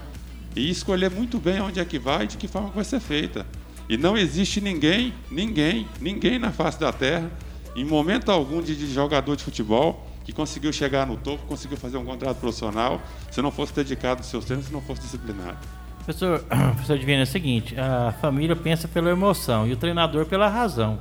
[0.57, 3.47] E escolher muito bem onde é que vai e de que forma vai ser feita.
[3.89, 7.31] E não existe ninguém, ninguém, ninguém na face da terra
[7.75, 11.97] em momento algum de, de jogador de futebol que conseguiu chegar no topo, conseguiu fazer
[11.97, 15.59] um contrato profissional, se não fosse dedicado aos seus treinos, se não fosse disciplinado.
[16.05, 16.41] Professor,
[16.75, 20.99] professor Divino, é o seguinte, a família pensa pela emoção e o treinador pela razão.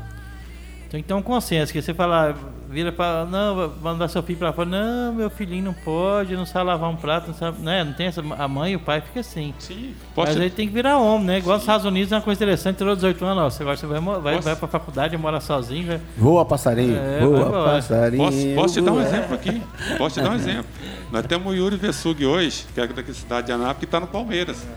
[0.91, 2.35] Então, então consenso, que você fala,
[2.69, 6.65] vira para não, mandar seu filho para fora, não, meu filhinho não pode, não sabe
[6.65, 7.81] lavar um prato, não sabe, né?
[7.81, 9.53] Não tem essa, a mãe e o pai fica assim.
[9.57, 9.93] Sim.
[10.15, 11.37] Mas aí tem que virar homem, né?
[11.37, 13.87] Igual nos Estados Unidos é uma coisa interessante, tirou 18 anos, ó, você agora você
[13.87, 16.01] vai, vai, vai para faculdade, mora sozinho, vai...
[16.17, 18.25] Voa passarinho, é, voa passarinho.
[18.25, 19.61] Posso, posso te dar um exemplo aqui?
[19.97, 20.65] Posso te dar um exemplo.
[21.09, 23.99] Nós temos o Yuri Vesug hoje, que é daqui da cidade de Anápolis, que está
[23.99, 24.67] no Palmeiras.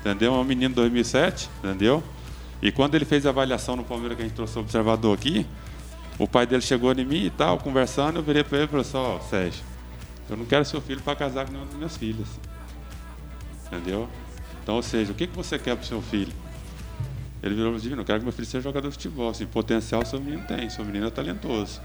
[0.00, 0.32] Entendeu?
[0.32, 2.02] É um menino de 2007, entendeu?
[2.62, 5.46] E quando ele fez a avaliação no Palmeiras, que a gente trouxe o observador aqui,
[6.18, 8.82] o pai dele chegou em mim e tal, conversando, eu virei para ele e falei
[8.82, 9.62] assim, ó, Sérgio,
[10.28, 12.28] eu não quero seu filho para casar com nenhuma das minhas filhas.
[13.66, 14.08] Entendeu?
[14.62, 16.32] Então, ou seja, o que, que você quer para o seu filho?
[17.42, 19.30] Ele virou e disse, eu quero que meu filho seja jogador de futebol.
[19.30, 21.80] Assim, potencial seu menino tem, seu menino é talentoso.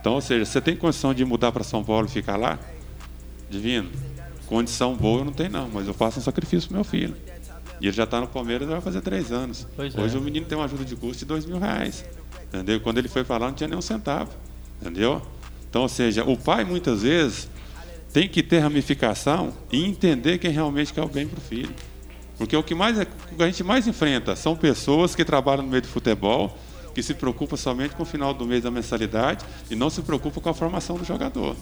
[0.00, 2.58] Então, ou seja, você tem condição de mudar para São Paulo e ficar lá?
[3.50, 3.90] Divino.
[4.46, 7.16] Condição boa eu não tenho não, mas eu faço um sacrifício pro meu filho.
[7.82, 9.66] E ele já está no Palmeiras vai fazer três anos.
[9.74, 10.18] Pois Hoje é.
[10.18, 12.04] o menino tem uma ajuda de custo de dois mil reais.
[12.44, 12.80] Entendeu?
[12.80, 14.30] Quando ele foi lá não tinha nem um centavo.
[14.80, 15.20] Entendeu?
[15.68, 17.48] Então, ou seja, o pai muitas vezes
[18.12, 21.74] tem que ter ramificação e entender quem realmente quer o bem para o filho.
[22.38, 25.64] Porque o que, mais é, o que a gente mais enfrenta são pessoas que trabalham
[25.64, 26.56] no meio do futebol,
[26.94, 30.40] que se preocupam somente com o final do mês da mensalidade e não se preocupam
[30.40, 31.56] com a formação do jogador.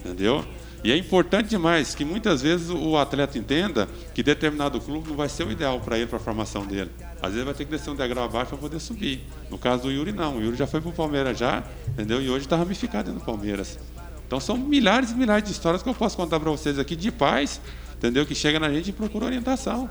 [0.00, 0.44] Entendeu?
[0.82, 5.28] E é importante demais que muitas vezes o atleta entenda que determinado clube não vai
[5.28, 6.90] ser o ideal para ele, para a formação dele.
[7.20, 9.20] Às vezes vai ter que descer um degrau abaixo para poder subir.
[9.50, 10.38] No caso do Yuri, não.
[10.38, 12.22] O Yuri já foi para o Palmeiras já, entendeu?
[12.22, 13.78] E hoje está ramificado dentro do Palmeiras.
[14.26, 17.10] Então são milhares e milhares de histórias que eu posso contar para vocês aqui de
[17.10, 17.60] pais,
[17.94, 18.24] entendeu?
[18.24, 19.90] Que chega na gente e procura orientação.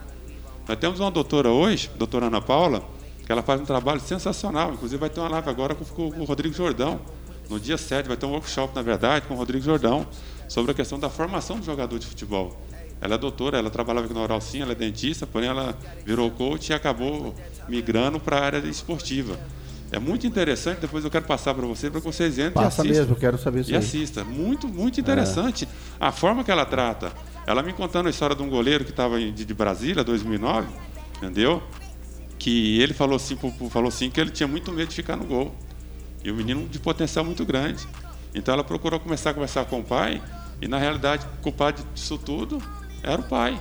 [0.68, 2.84] Nós temos uma doutora hoje, doutora Ana Paula,
[3.26, 4.74] que ela faz um trabalho sensacional.
[4.74, 7.00] Inclusive vai ter uma live agora com o Rodrigo Jordão.
[7.50, 10.06] No dia 7 vai ter um workshop, na verdade, com o Rodrigo Jordão,
[10.48, 12.60] sobre a questão da formação do jogador de futebol.
[13.02, 16.30] Ela é doutora, ela trabalhava aqui na Oral Sim, ela é dentista, porém ela virou
[16.32, 17.34] coach e acabou
[17.68, 19.40] migrando para a área esportiva.
[19.92, 22.86] É muito interessante, depois eu quero passar para você, para que vocês entrem Passa e
[22.86, 23.00] assistam.
[23.00, 23.80] mesmo, eu quero saber isso E aí.
[23.80, 24.24] assista.
[24.24, 25.68] Muito, muito interessante.
[26.00, 27.12] A forma que ela trata.
[27.48, 30.68] Ela me contando a história de um goleiro que estava de, de Brasília, 2009,
[31.18, 31.64] entendeu?
[32.38, 33.36] Que ele falou assim,
[33.72, 35.56] falou assim que ele tinha muito medo de ficar no gol.
[36.24, 37.88] E o menino de potencial muito grande.
[38.34, 40.22] Então ela procurou começar a conversar com o pai,
[40.62, 42.62] e na realidade, culpado disso tudo
[43.02, 43.60] era o pai.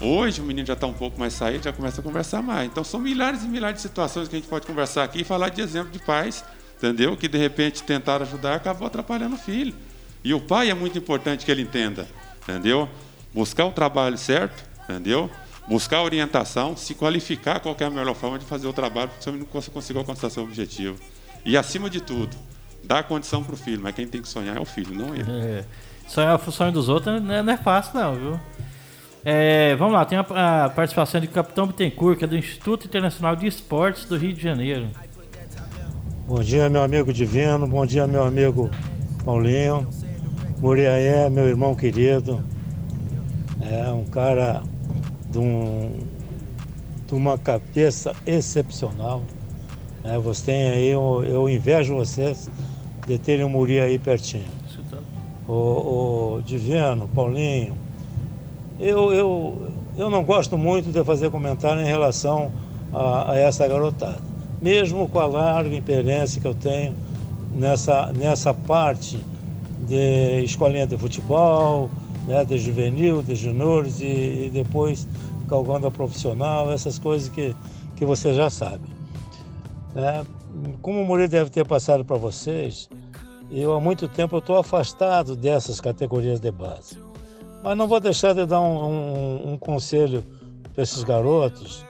[0.00, 2.68] Hoje o menino já está um pouco mais saído, já começa a conversar mais.
[2.68, 5.48] Então são milhares e milhares de situações que a gente pode conversar aqui e falar
[5.48, 6.44] de exemplo de pais,
[6.76, 7.16] entendeu?
[7.16, 9.74] Que de repente tentaram ajudar acabou atrapalhando o filho.
[10.22, 12.06] E o pai é muito importante que ele entenda,
[12.42, 12.88] entendeu?
[13.32, 15.30] Buscar o trabalho certo, entendeu?
[15.66, 19.20] Buscar orientação, se qualificar qual é a melhor forma de fazer o trabalho para que
[19.20, 20.98] o seu menino cons- consiga alcançar seu objetivo.
[21.44, 22.36] E acima de tudo,
[22.84, 25.30] dar condição para o filho, mas quem tem que sonhar é o filho, não ele.
[25.30, 25.64] É.
[26.08, 28.40] Sonhar o sonho dos outros não é, não é fácil, não, viu?
[29.24, 33.34] É, vamos lá, tem a, a participação de Capitão Bittencourt, que é do Instituto Internacional
[33.34, 34.88] de Esportes do Rio de Janeiro.
[36.26, 37.66] Bom dia, meu amigo Divino.
[37.66, 38.70] Bom dia, meu amigo
[39.24, 39.88] Paulinho.
[40.58, 42.42] Muriaé, meu irmão querido.
[43.60, 44.62] É um cara
[45.30, 45.98] de, um,
[47.06, 49.22] de uma cabeça excepcional.
[50.04, 52.50] É, você tem aí, eu, eu invejo vocês
[53.06, 54.44] de terem o Muri aí pertinho.
[55.48, 55.52] O,
[56.36, 57.74] o Divino, Paulinho,
[58.78, 62.52] eu, eu, eu não gosto muito de fazer comentário em relação
[62.92, 64.18] a, a essa garotada.
[64.60, 66.94] Mesmo com a larga experiência que eu tenho
[67.54, 69.18] nessa, nessa parte
[69.88, 71.88] de escolinha de futebol,
[72.26, 75.08] né, de juvenil, de juniores e, e depois
[75.48, 77.56] calgando a profissional, essas coisas que,
[77.96, 78.93] que você já sabe.
[79.94, 80.24] Né?
[80.82, 82.88] Como o Murilo deve ter passado para vocês,
[83.50, 86.98] eu há muito tempo estou afastado dessas categorias de base.
[87.62, 90.24] Mas não vou deixar de dar um, um- um conselho
[90.74, 91.84] para esses garotos,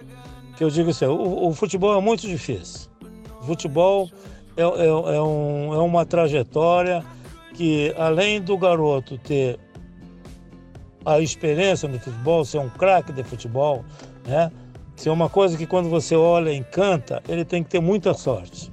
[0.56, 2.88] que eu digo assim, o, o futebol é muito difícil.
[3.40, 4.08] O futebol
[4.56, 4.86] é, é-
[5.16, 7.04] é um- é uma trajetória
[7.54, 9.58] que, além do garoto ter
[11.04, 13.84] a experiência no futebol, ser um craque de futebol,
[14.26, 14.50] né?
[14.96, 18.72] Ser uma coisa que quando você olha encanta, ele tem que ter muita sorte.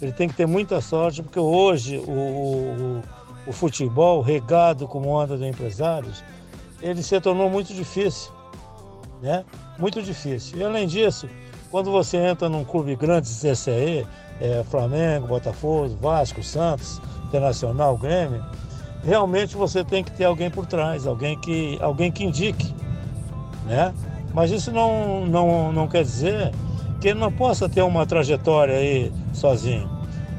[0.00, 3.02] Ele tem que ter muita sorte, porque hoje o, o,
[3.46, 6.24] o futebol, regado como anda de empresários,
[6.80, 8.32] ele se tornou muito difícil,
[9.22, 9.44] né?
[9.78, 10.58] Muito difícil.
[10.58, 11.28] E além disso,
[11.70, 14.06] quando você entra num clube grande desse aí,
[14.40, 18.44] é, Flamengo, Botafogo, Vasco, Santos, Internacional, Grêmio,
[19.04, 22.74] realmente você tem que ter alguém por trás, alguém que, alguém que indique,
[23.66, 23.94] né?
[24.32, 26.52] Mas isso não, não, não quer dizer
[27.00, 29.88] que ele não possa ter uma trajetória aí sozinho.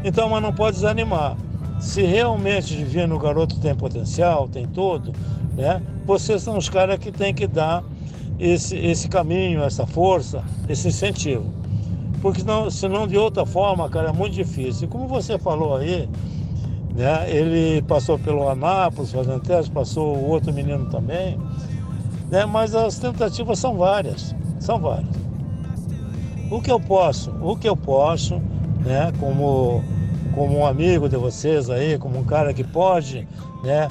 [0.04, 1.38] Então, mas não pode desanimar.
[1.80, 5.12] Se realmente Divino garoto tem potencial, tem tudo,
[5.56, 5.82] né?
[6.06, 7.84] Vocês são os caras que têm que dar
[8.40, 11.46] esse, esse caminho, essa força, esse incentivo.
[12.22, 14.86] Porque senão, senão de outra forma, cara, é muito difícil.
[14.86, 16.08] E como você falou aí,
[16.96, 17.30] né?
[17.30, 21.38] Ele passou pelo Anápolis fazendo teste, passou o outro menino também,
[22.34, 22.48] né?
[22.48, 25.16] Mas as tentativas são várias, são várias.
[26.50, 28.42] O que eu posso, o que eu posso,
[28.84, 29.14] né?
[29.20, 29.84] Como
[30.34, 33.28] como um amigo de vocês aí, como um cara que pode,
[33.64, 33.88] né?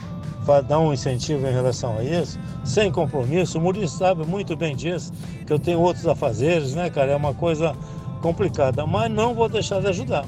[0.67, 3.59] Dar um incentivo em relação a isso, sem compromisso.
[3.59, 5.13] O Maurício sabe muito bem disso,
[5.47, 7.13] que eu tenho outros afazeres, né, cara?
[7.13, 7.77] É uma coisa
[8.21, 10.25] complicada, mas não vou deixar de ajudar.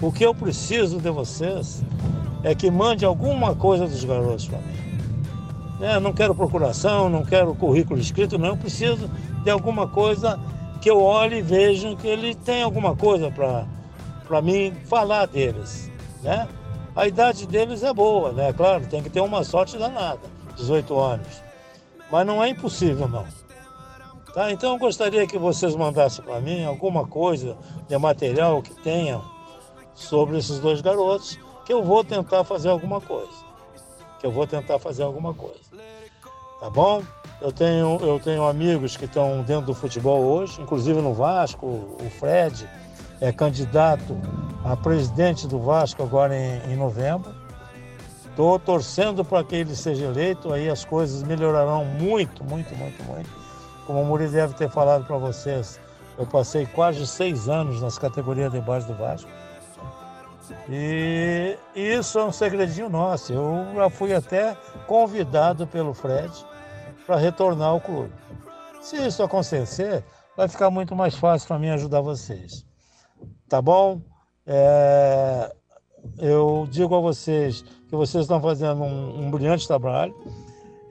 [0.00, 1.82] O que eu preciso de vocês
[2.44, 4.87] é que mande alguma coisa dos garotos para mim.
[5.78, 5.98] Né?
[6.00, 8.48] Não quero procuração, não quero currículo escrito, não.
[8.48, 9.08] Eu preciso
[9.42, 10.38] de alguma coisa
[10.80, 15.90] que eu olhe e veja que ele tem alguma coisa para mim falar deles.
[16.22, 16.48] Né?
[16.94, 18.52] A idade deles é boa, né?
[18.52, 20.20] Claro, tem que ter uma sorte danada,
[20.56, 21.42] 18 anos.
[22.10, 23.24] Mas não é impossível, não.
[24.34, 24.50] Tá?
[24.50, 27.56] Então eu gostaria que vocês mandassem para mim alguma coisa
[27.88, 29.20] de material que tenha
[29.94, 33.46] sobre esses dois garotos, que eu vou tentar fazer alguma coisa.
[34.20, 35.67] Que eu vou tentar fazer alguma coisa.
[36.60, 37.02] Tá bom?
[37.40, 42.10] Eu tenho, eu tenho amigos que estão dentro do futebol hoje, inclusive no Vasco, o
[42.18, 42.68] Fred
[43.20, 44.16] é candidato
[44.64, 47.32] a presidente do Vasco agora em, em novembro.
[48.28, 53.30] Estou torcendo para que ele seja eleito, aí as coisas melhorarão muito, muito, muito, muito.
[53.86, 55.80] Como o Muri deve ter falado para vocês,
[56.18, 59.30] eu passei quase seis anos nas categorias de base do Vasco.
[60.68, 63.32] E isso é um segredinho nosso.
[63.32, 66.32] Eu já fui até convidado pelo Fred
[67.08, 68.12] para retornar ao clube.
[68.82, 70.04] Se isso acontecer,
[70.36, 72.66] vai ficar muito mais fácil para mim ajudar vocês.
[73.48, 74.02] Tá bom?
[74.46, 75.50] É...
[76.18, 80.14] Eu digo a vocês que vocês estão fazendo um, um brilhante trabalho.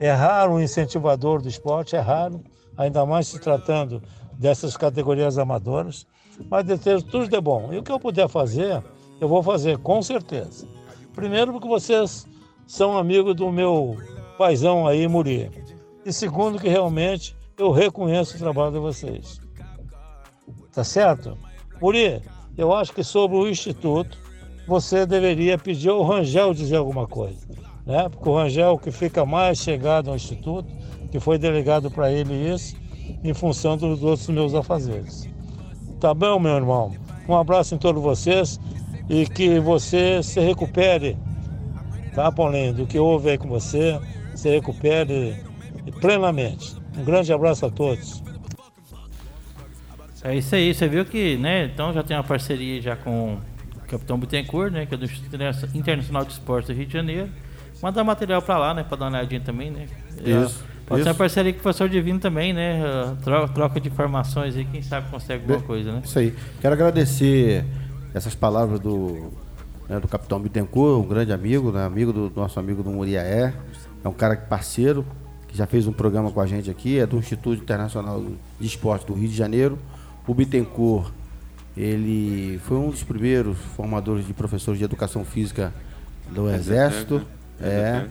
[0.00, 2.42] É raro o incentivador do esporte, é raro,
[2.76, 4.02] ainda mais se tratando
[4.32, 6.04] dessas categorias amadoras.
[6.50, 7.72] Mas desejo tudo de bom.
[7.72, 8.82] E o que eu puder fazer,
[9.20, 10.66] eu vou fazer, com certeza.
[11.14, 12.26] Primeiro, porque vocês
[12.66, 13.96] são amigos do meu
[14.36, 15.77] paizão aí, Muri.
[16.04, 19.40] E segundo, que realmente eu reconheço o trabalho de vocês.
[20.72, 21.36] Tá certo?
[21.80, 22.22] Muri,
[22.56, 24.18] eu acho que sobre o Instituto,
[24.66, 27.46] você deveria pedir ao Rangel dizer alguma coisa.
[27.84, 28.08] Né?
[28.08, 30.68] Porque o Rangel que fica mais chegado ao Instituto,
[31.10, 32.76] que foi delegado para ele isso,
[33.24, 35.28] em função dos outros meus afazeres.
[35.98, 36.94] Tá bom, meu irmão?
[37.28, 38.60] Um abraço em todos vocês
[39.08, 41.16] e que você se recupere,
[42.14, 43.98] tá, Paulinho, do que houve aí com você,
[44.34, 45.36] se recupere
[45.92, 46.76] plenamente.
[46.96, 48.22] Um grande abraço a todos.
[50.22, 53.34] É isso aí, você viu que, né, então já tem uma parceria já com
[53.76, 55.38] o Capitão Bittencourt, né, que é do Instituto
[55.74, 57.28] Internacional de Esportes do Rio de Janeiro.
[57.80, 59.86] Mandar material para lá, né, para dar uma olhadinha também, né.
[60.24, 60.64] Isso.
[60.88, 61.04] Pode isso.
[61.04, 62.80] ser uma parceria com o professor Divino também, né?
[63.22, 66.00] Troca, troca de informações aí, quem sabe consegue alguma coisa, né?
[66.02, 66.34] Isso aí.
[66.62, 67.64] Quero agradecer
[68.14, 69.30] essas palavras do,
[69.86, 73.52] né, do Capitão Bittencourt, um grande amigo, né, amigo do nosso amigo do Muriaé.
[74.02, 75.04] É um cara parceiro,
[75.48, 78.24] que já fez um programa com a gente aqui, é do Instituto Internacional
[78.60, 79.78] de Esporte do Rio de Janeiro.
[80.26, 81.10] O Bittencourt,
[81.76, 85.72] ele foi um dos primeiros formadores de professores de educação física
[86.30, 87.22] do Exército.
[87.60, 88.06] É.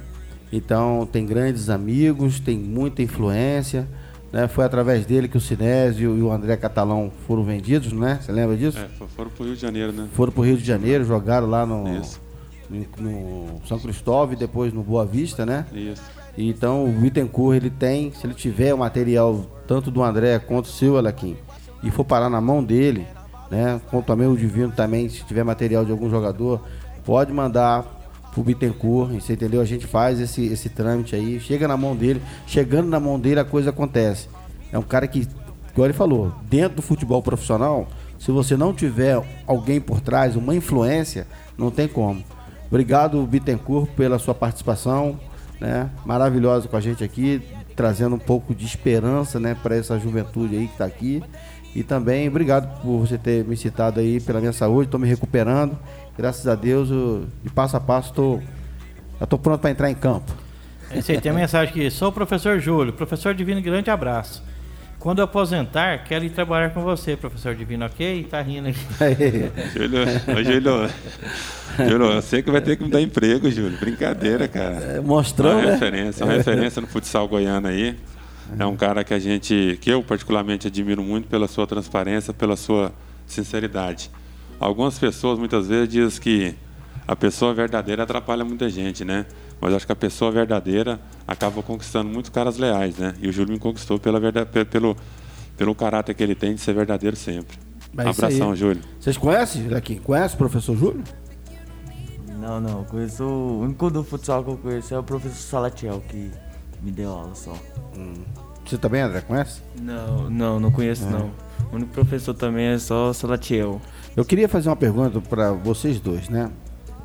[0.51, 3.87] Então tem grandes amigos, tem muita influência.
[4.31, 4.47] Né?
[4.47, 8.19] Foi através dele que o Sinésio e o André Catalão foram vendidos, né?
[8.21, 8.77] Você lembra disso?
[8.77, 10.07] É, foram para o Rio de Janeiro, né?
[10.13, 14.73] Foram para o Rio de Janeiro, jogaram lá no, no, no, São Cristóvão e depois
[14.73, 15.65] no Boa Vista, né?
[15.73, 16.01] Isso.
[16.37, 20.69] Então o Bittencourt, ele tem, se ele tiver o material tanto do André quanto o
[20.69, 21.35] seu, Alequim,
[21.83, 23.07] e for parar na mão dele,
[23.49, 23.81] né?
[23.89, 26.61] Como também o Divino também, se tiver material de algum jogador,
[27.03, 27.85] pode mandar
[28.31, 29.61] pro Bittencourt, você entendeu?
[29.61, 33.39] A gente faz esse, esse trâmite aí, chega na mão dele, chegando na mão dele
[33.39, 34.29] a coisa acontece.
[34.71, 35.27] É um cara que,
[35.71, 37.87] igual ele falou, dentro do futebol profissional,
[38.19, 41.25] se você não tiver alguém por trás, uma influência,
[41.57, 42.23] não tem como.
[42.67, 45.19] Obrigado, Bittencourt, pela sua participação,
[45.59, 45.89] né?
[46.05, 47.41] Maravilhosa com a gente aqui,
[47.75, 51.23] trazendo um pouco de esperança, né, para essa juventude aí que está aqui.
[51.75, 55.77] E também obrigado por você ter me citado aí pela minha saúde, estou me recuperando.
[56.17, 58.39] Graças a Deus, eu, de passo a passo, tô,
[59.19, 60.33] já estou pronto para entrar em campo.
[60.91, 61.91] Esse aí tem a mensagem aqui.
[61.91, 62.93] Sou o professor Júlio.
[62.93, 64.41] Professor Divino, grande abraço.
[64.99, 68.23] Quando eu aposentar, quero ir trabalhar com você, professor Divino, ok?
[68.29, 68.79] Tá rindo aqui.
[69.75, 70.89] Júlio, ô, Júlio,
[71.89, 73.77] Júlio, eu sei que vai ter que me dar emprego, Júlio.
[73.77, 74.75] Brincadeira, cara.
[74.75, 75.71] É, mostrando, uma né?
[75.73, 77.95] referência, uma referência no futsal goiano aí.
[78.57, 82.55] É um cara que a gente, que eu particularmente admiro muito pela sua transparência, pela
[82.55, 82.91] sua
[83.27, 84.09] sinceridade.
[84.59, 86.55] Algumas pessoas muitas vezes dizem que
[87.07, 89.25] a pessoa verdadeira atrapalha muita gente, né?
[89.59, 93.15] Mas acho que a pessoa verdadeira acaba conquistando muitos caras leais, né?
[93.19, 94.95] E o Júlio me conquistou pela verdade, pelo,
[95.57, 97.57] pelo caráter que ele tem de ser verdadeiro sempre.
[97.93, 98.55] Mas isso Abração.
[98.55, 98.81] Júlio.
[98.99, 99.99] Vocês conhecem aqui?
[99.99, 101.03] Conhece o professor Júlio?
[102.39, 103.23] Não, não, conheço.
[103.23, 106.31] O único do futsal que eu conheço é o professor Salatiel, que
[106.81, 107.53] me deu aula só.
[108.63, 109.61] Você também, André, conhece?
[109.81, 111.31] Não, não, não conheço não.
[111.71, 113.81] O único professor também é só o Salatiel.
[114.15, 116.51] Eu queria fazer uma pergunta para vocês dois, né?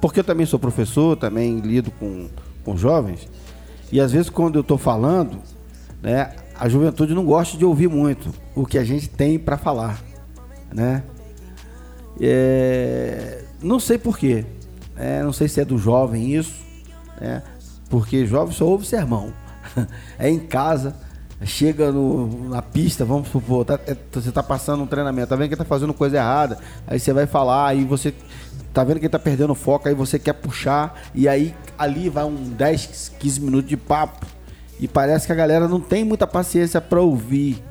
[0.03, 2.29] Porque eu também sou professor, também lido com,
[2.65, 3.29] com jovens,
[3.93, 5.39] e às vezes quando eu estou falando,
[6.03, 10.03] né, a juventude não gosta de ouvir muito o que a gente tem para falar,
[10.75, 11.05] né?
[12.21, 14.45] É, não sei porquê,
[14.97, 16.61] é, não sei se é do jovem isso,
[17.21, 17.45] né?
[17.89, 19.33] Porque jovem só ouve sermão.
[20.19, 20.97] é em casa,
[21.45, 25.51] chega no, na pista, vamos supor, tá, é, você tá passando um treinamento, tá vendo
[25.51, 28.13] que tá fazendo coisa errada, aí você vai falar, aí você
[28.73, 32.25] tá vendo que ele tá perdendo foco, aí você quer puxar, e aí ali vai
[32.25, 34.27] um 10, 15 minutos de papo.
[34.81, 37.63] E parece que a galera não tem muita paciência para ouvir,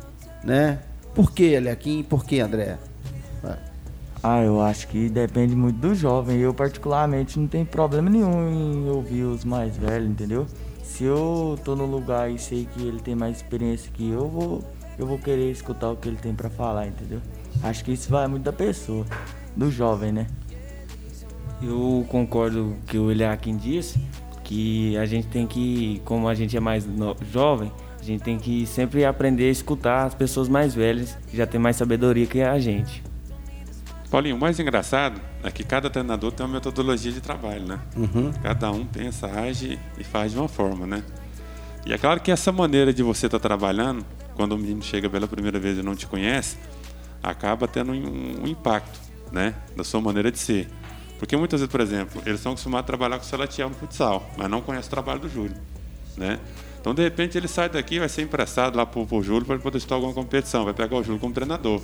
[0.43, 0.80] né?
[1.14, 2.04] Por que, Alequim?
[2.04, 2.78] Por que, André?
[4.24, 6.38] Ah, eu acho que depende muito do jovem.
[6.38, 10.45] Eu, particularmente, não tenho problema nenhum em ouvir os mais velhos, entendeu?
[10.84, 14.64] Se eu tô no lugar e sei que ele tem mais experiência que eu, vou,
[14.99, 17.20] eu vou querer escutar o que ele tem para falar, entendeu?
[17.64, 19.06] Acho que isso vai muito da pessoa,
[19.56, 20.28] do jovem, né?
[21.62, 23.99] Eu concordo que o Eliakim disse
[24.43, 28.38] que a gente tem que, como a gente é mais no, jovem, a gente tem
[28.38, 32.41] que sempre aprender a escutar as pessoas mais velhas que já têm mais sabedoria que
[32.41, 33.03] a gente.
[34.09, 37.80] Paulinho, o mais engraçado é que cada treinador tem uma metodologia de trabalho, né?
[37.95, 38.34] Uhum.
[38.43, 41.03] Cada um pensa, age e faz de uma forma, né?
[41.86, 44.05] E é claro que essa maneira de você estar tá trabalhando,
[44.36, 46.57] quando o menino chega pela primeira vez e não te conhece,
[47.24, 48.99] acaba tendo um, um impacto,
[49.32, 49.55] né?
[49.78, 50.68] Da sua maneira de ser.
[51.22, 54.28] Porque muitas vezes, por exemplo, eles estão acostumados a trabalhar com o Salatiel no futsal,
[54.36, 55.55] mas não conhecem o trabalho do Júlio,
[56.17, 56.39] né?
[56.80, 59.78] Então, de repente, ele sai daqui vai ser emprestado lá para o Júlio para poder
[59.78, 61.80] disputar alguma competição, vai pegar o Júlio como treinador.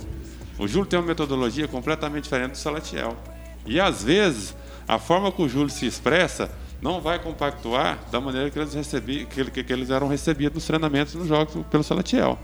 [0.58, 3.16] O Júlio tem uma metodologia completamente diferente do Salatiel.
[3.64, 4.56] E, às vezes,
[4.88, 6.50] a forma que o Júlio se expressa
[6.82, 11.14] não vai compactuar da maneira que eles, recebi, que, que eles eram recebidos nos treinamentos
[11.14, 12.36] nos jogos pelo Salatiel.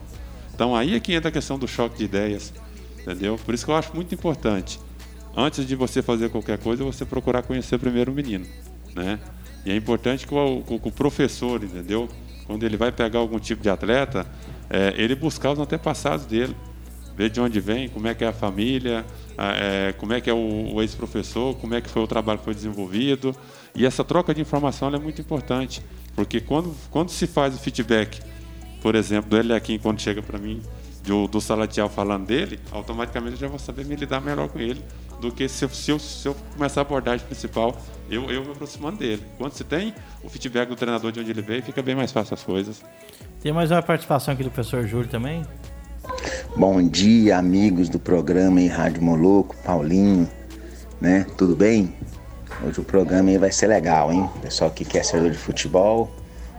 [0.55, 2.55] Então, aí é que entra a questão do choque de ideias,
[3.01, 3.37] entendeu?
[3.45, 4.79] Por isso que eu acho muito importante
[5.37, 8.47] antes de você fazer qualquer coisa, você procurar conhecer primeiro o menino,
[8.95, 9.19] né?
[9.65, 12.09] E é importante que o, o, professor, entendeu?
[12.47, 14.27] Quando ele vai pegar algum tipo de atleta,
[14.69, 16.55] é, ele buscar os antepassados dele,
[17.17, 19.05] ver de onde vem, como é que é a família,
[19.39, 22.45] é, como é que é o, o ex-professor, como é que foi o trabalho que
[22.45, 23.35] foi desenvolvido.
[23.75, 25.83] E essa troca de informação é muito importante,
[26.15, 28.21] porque quando, quando se faz o feedback,
[28.83, 30.61] por exemplo, do Eliakim, quando chega para mim,
[31.05, 34.83] do, do Salatiel falando dele, automaticamente eu já vou saber me lidar melhor com ele
[35.21, 37.77] do que se eu, se eu, se eu começar a abordagem principal,
[38.11, 39.23] eu, eu me aproximando dele.
[39.39, 42.35] Quando você tem o feedback do treinador de onde ele veio, fica bem mais fácil
[42.35, 42.83] as coisas.
[43.41, 45.47] Tem mais uma participação aqui do professor Júlio também?
[46.57, 50.29] Bom dia, amigos do programa em Rádio Moloco, Paulinho,
[51.01, 51.27] né?
[51.37, 51.95] Tudo bem?
[52.67, 54.29] Hoje o programa aí vai ser legal, hein?
[54.41, 56.11] Pessoal que quer ser de futebol,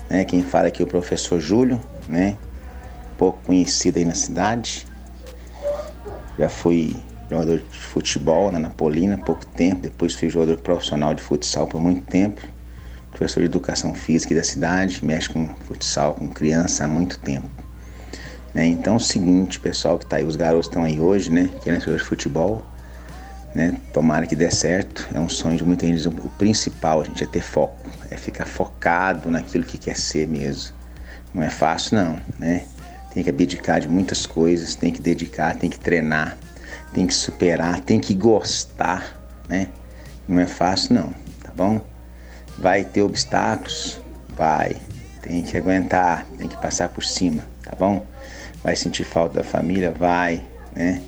[0.10, 0.26] né?
[0.26, 2.38] Quem fala aqui é o professor Júlio, né?
[3.18, 4.86] Pouco conhecido aí na cidade.
[6.38, 6.96] Já fui
[7.30, 12.06] jogador de futebol na Napolina pouco tempo, depois fui jogador profissional de futsal por muito
[12.06, 12.42] tempo,
[13.10, 17.50] professor de educação física da cidade, mexe com futsal, com criança há muito tempo.
[18.54, 18.68] Né?
[18.68, 21.50] Então é o seguinte, pessoal que tá aí, os garotos estão aí hoje, né?
[21.62, 22.66] Querem ser de futebol,
[23.54, 23.76] né?
[23.92, 25.08] Tomara que dê certo.
[25.14, 26.08] É um sonho de muita gente.
[26.08, 30.74] O principal, a gente é ter foco, é ficar focado naquilo que quer ser mesmo.
[31.34, 32.64] Não é fácil não, né?
[33.16, 36.38] Tem que abdicar de muitas coisas, tem que dedicar, tem que treinar
[36.96, 39.68] tem que superar, tem que gostar, né?
[40.26, 41.14] Não é fácil não,
[41.44, 41.82] tá bom?
[42.58, 44.00] Vai ter obstáculos?
[44.30, 44.78] Vai.
[45.22, 48.06] Tem que aguentar, tem que passar por cima, tá bom?
[48.64, 49.92] Vai sentir falta da família?
[49.92, 50.42] Vai,
[50.74, 51.02] né?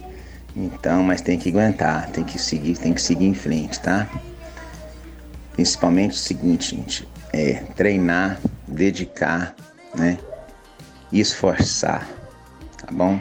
[0.54, 4.10] Então, mas tem que aguentar, tem que seguir, tem que seguir em frente, tá?
[5.54, 9.56] Principalmente o seguinte, gente, é treinar, dedicar,
[9.96, 10.18] né?
[11.12, 12.08] E esforçar,
[12.78, 13.20] tá bom?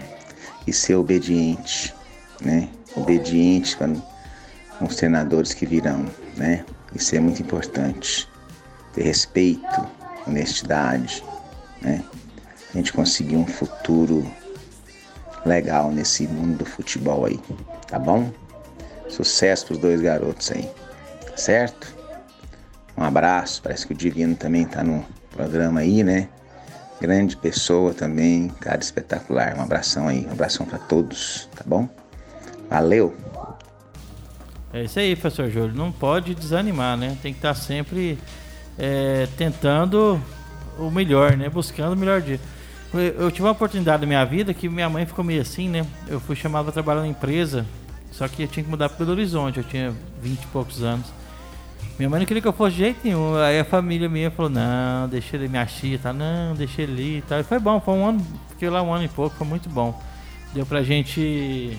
[0.66, 1.94] E ser obediente
[2.40, 2.68] né?
[2.94, 3.94] Obedientes com,
[4.78, 6.06] com os treinadores que virão,
[6.36, 6.64] né?
[6.94, 8.28] Isso é muito importante.
[8.94, 9.86] Ter respeito,
[10.26, 11.22] honestidade,
[11.82, 12.02] né?
[12.74, 14.30] A gente conseguir um futuro
[15.44, 17.40] legal nesse mundo do futebol aí,
[17.86, 18.30] tá bom?
[19.08, 20.68] Sucesso pros dois garotos aí,
[21.24, 21.94] tá certo?
[22.96, 26.28] Um abraço, parece que o Divino também tá no programa aí, né?
[27.00, 29.56] Grande pessoa também, cara espetacular.
[29.56, 31.88] Um abração aí, um abração para todos, tá bom?
[32.70, 33.14] Valeu!
[34.72, 35.74] É isso aí, professor Júlio.
[35.74, 37.16] Não pode desanimar, né?
[37.22, 38.18] Tem que estar sempre
[38.78, 40.20] é, tentando
[40.78, 41.48] o melhor, né?
[41.48, 42.40] Buscando o melhor dia.
[43.18, 45.84] Eu tive uma oportunidade na minha vida que minha mãe ficou meio assim, né?
[46.08, 47.66] Eu fui chamado para trabalhar na empresa,
[48.10, 49.92] só que eu tinha que mudar para Belo Horizonte, eu tinha
[50.22, 51.06] 20 e poucos anos.
[51.98, 53.36] Minha mãe não queria que eu fosse de jeito nenhum.
[53.36, 56.12] Aí a família minha falou: não, deixa ele, minha tia, tá?
[56.12, 57.40] Não, deixa ele ir tá?
[57.40, 59.98] e foi bom, foi um ano, fiquei lá um ano e pouco, foi muito bom.
[60.52, 61.78] Deu pra gente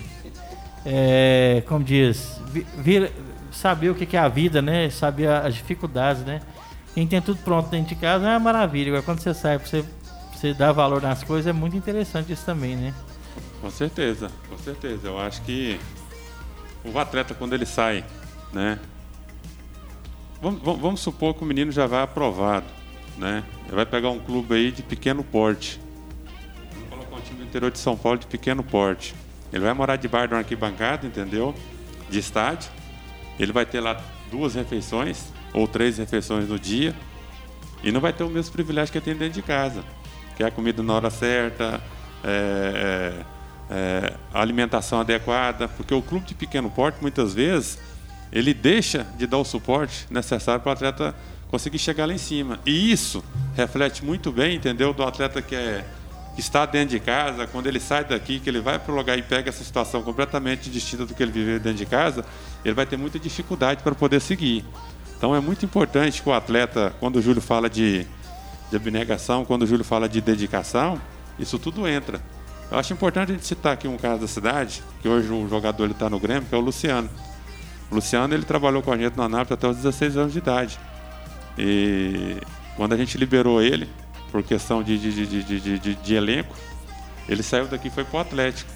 [0.84, 2.40] é, como diz,
[2.78, 3.12] vir,
[3.50, 4.88] saber o que é a vida, né?
[4.90, 6.40] Saber as dificuldades, né?
[6.94, 8.88] Quem tem tudo pronto dentro de casa é uma maravilha.
[8.88, 9.84] Agora quando você sai você,
[10.32, 12.94] você dar valor nas coisas, é muito interessante isso também, né?
[13.60, 15.08] Com certeza, com certeza.
[15.08, 15.78] Eu acho que
[16.84, 18.04] o atleta quando ele sai,
[18.52, 18.78] né?
[20.40, 22.66] Vamos, vamos supor que o menino já vai aprovado,
[23.16, 23.42] né?
[23.66, 25.80] Ele vai pegar um clube aí de pequeno porte.
[26.72, 29.14] Vamos colocar um time do interior de São Paulo de pequeno porte.
[29.52, 31.54] Ele vai morar debaixo de uma arquibancada, entendeu?
[32.08, 32.70] De estádio.
[33.38, 36.94] Ele vai ter lá duas refeições ou três refeições no dia
[37.82, 39.82] e não vai ter o mesmo privilégio que ele tem dentro de casa,
[40.36, 41.80] que é a comida na hora certa,
[42.24, 43.24] é,
[43.70, 47.78] é, é, a alimentação adequada, porque o clube de pequeno porte muitas vezes
[48.32, 51.14] ele deixa de dar o suporte necessário para o atleta
[51.48, 52.60] conseguir chegar lá em cima.
[52.64, 53.24] E isso
[53.56, 55.84] reflete muito bem, entendeu, do atleta que é
[56.38, 59.18] que está dentro de casa, quando ele sai daqui, que ele vai para o lugar
[59.18, 62.24] e pega essa situação completamente distinta do que ele viveu dentro de casa,
[62.64, 64.64] ele vai ter muita dificuldade para poder seguir.
[65.16, 68.06] Então é muito importante que o atleta, quando o Júlio fala de,
[68.70, 71.00] de abnegação, quando o Júlio fala de dedicação,
[71.40, 72.22] isso tudo entra.
[72.70, 75.90] Eu acho importante a gente citar aqui um caso da cidade, que hoje o jogador
[75.90, 77.10] está no Grêmio, que é o Luciano.
[77.90, 80.78] O Luciano ele trabalhou com a gente no Anápolis até os 16 anos de idade.
[81.56, 82.36] E
[82.76, 83.88] quando a gente liberou ele,
[84.30, 86.54] por questão de, de, de, de, de elenco,
[87.28, 88.70] ele saiu daqui e foi para o Atlético.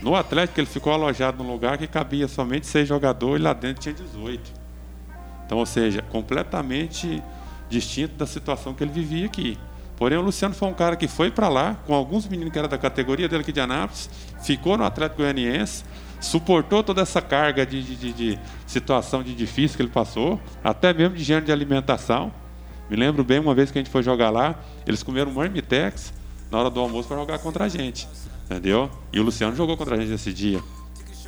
[0.00, 3.82] No Atlético ele ficou alojado num lugar que cabia somente seis jogadores e lá dentro
[3.82, 4.52] tinha 18.
[5.44, 7.22] Então, ou seja, completamente
[7.68, 9.58] distinto da situação que ele vivia aqui.
[9.96, 12.68] Porém, o Luciano foi um cara que foi para lá, com alguns meninos que eram
[12.68, 14.10] da categoria dele aqui de Anápolis,
[14.42, 15.84] ficou no Atlético Goianiense,
[16.26, 21.16] suportou toda essa carga de, de, de, situação de difícil que ele passou, até mesmo
[21.16, 22.32] de gênero de alimentação.
[22.90, 24.54] Me lembro bem uma vez que a gente foi jogar lá,
[24.86, 26.12] eles comeram marmitex
[26.50, 28.08] na hora do almoço para jogar contra a gente,
[28.44, 28.90] entendeu?
[29.12, 30.60] E o Luciano jogou contra a gente esse dia.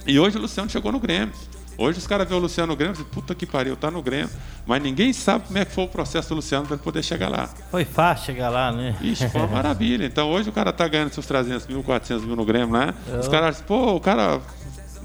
[0.07, 1.33] E hoje o Luciano chegou no Grêmio.
[1.77, 4.03] Hoje os caras vêem o Luciano no Grêmio e dizem, puta que pariu, tá no
[4.03, 4.29] Grêmio.
[4.67, 7.29] Mas ninguém sabe como é que foi o processo do Luciano para ele poder chegar
[7.29, 7.49] lá.
[7.71, 8.97] Foi fácil chegar lá, né?
[9.01, 10.05] Ixi, foi uma maravilha.
[10.05, 12.93] Então hoje o cara tá ganhando seus 300 mil, 400 mil no Grêmio, né?
[13.21, 14.41] Os caras pô, o cara.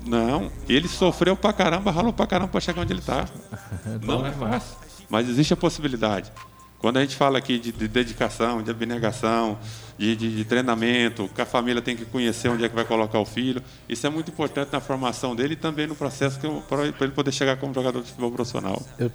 [0.05, 3.25] Não, ele sofreu pra caramba, ralou pra caramba pra chegar onde ele tá.
[4.03, 4.77] Não é fácil.
[5.09, 6.31] Mas existe a possibilidade.
[6.79, 9.57] Quando a gente fala aqui de, de dedicação, de abnegação,
[9.97, 13.19] de, de, de, treinamento, que a família tem que conhecer onde é que vai colocar
[13.19, 16.37] o filho, isso é muito importante na formação dele e também no processo
[16.67, 18.81] para ele poder chegar como jogador de futebol profissional.
[18.99, 19.09] Eu,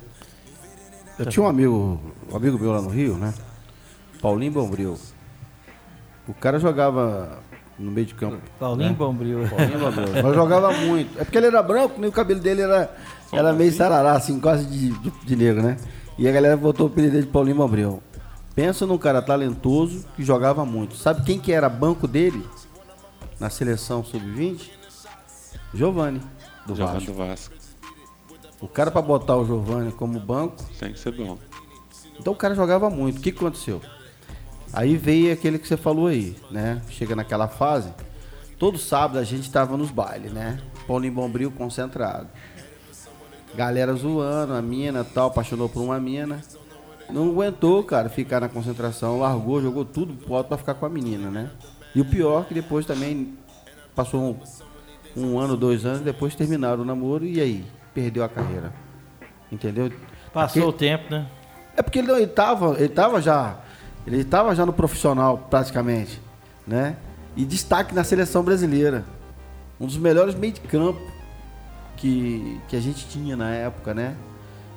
[1.19, 2.01] eu tinha um amigo,
[2.33, 3.35] um amigo meu lá no Rio, né?
[4.23, 4.99] Paulinho Bombril.
[6.27, 7.39] O cara jogava
[7.79, 8.41] no meio de campo.
[8.59, 8.97] Paulinho né?
[8.97, 9.49] Bombril.
[9.49, 10.09] Paulinho Bombril.
[10.23, 11.19] Mas jogava muito.
[11.19, 12.09] É porque ele era branco, né?
[12.09, 12.95] o cabelo dele era,
[13.33, 15.77] era meio sarará, assim, quase de, de, de negro, né?
[16.19, 18.03] E a galera botou o apelido de Paulinho Abreu.
[18.55, 20.97] Pensa num cara talentoso que jogava muito.
[20.97, 22.45] Sabe quem que era banco dele
[23.39, 24.71] na seleção sub-20?
[25.73, 26.21] Giovanni,
[26.67, 27.13] do Giovanni Vasco.
[27.13, 27.55] do Vasco.
[28.61, 30.57] O cara para botar o Giovanni como banco.
[30.79, 31.39] Tem que ser bom.
[32.19, 33.19] Então o cara jogava muito.
[33.19, 33.81] O que aconteceu?
[34.73, 36.81] Aí veio aquele que você falou aí, né?
[36.91, 37.93] Chega naquela fase.
[38.59, 40.59] Todo sábado a gente estava nos bailes, né?
[40.87, 42.29] Paulinho Bombril concentrado.
[43.55, 46.41] Galera zoando, a mina tal, apaixonou por uma mina.
[47.11, 50.89] Não aguentou, cara, ficar na concentração, largou, jogou tudo pro alto pra ficar com a
[50.89, 51.51] menina, né?
[51.95, 53.39] E o pior é que depois também
[53.95, 54.39] passou
[55.17, 57.65] um, um ano, dois anos, depois terminaram o namoro e aí?
[57.95, 58.73] Perdeu a carreira.
[59.51, 59.91] Entendeu?
[60.33, 61.27] Passou porque, o tempo, né?
[61.77, 63.59] É porque ele, ele, tava, ele tava já.
[64.09, 66.21] Ele tava já no profissional, praticamente.
[66.67, 66.97] Né?
[67.37, 69.05] E destaque na seleção brasileira.
[69.79, 71.01] Um dos melhores meio de campo
[71.97, 74.17] que, que a gente tinha na época, né?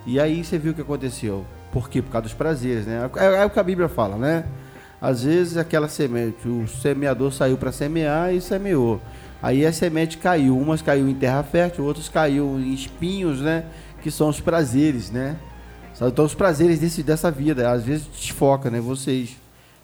[0.05, 1.45] E aí você viu o que aconteceu.
[1.71, 2.01] Por quê?
[2.01, 3.09] Por causa dos prazeres, né?
[3.15, 4.45] É, é o que a Bíblia fala, né?
[4.99, 9.01] Às vezes aquela semente, o semeador saiu para semear e semeou.
[9.41, 13.65] Aí a semente caiu, umas caiu em terra fértil, outras caiu em espinhos, né?
[14.03, 15.37] Que são os prazeres, né?
[16.07, 18.79] Então os prazeres desse, dessa vida, às vezes desfoca, né?
[18.79, 19.37] Vocês.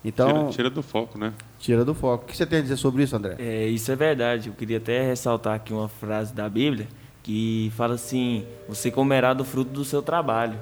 [0.03, 1.34] Então, tira, tira, do foco, né?
[1.59, 2.24] Tira do foco.
[2.24, 3.36] O que você tem a dizer sobre isso, André?
[3.38, 4.49] É, isso é verdade.
[4.49, 6.88] Eu queria até ressaltar aqui uma frase da Bíblia
[7.22, 10.57] que fala assim: você comerá do fruto do seu trabalho.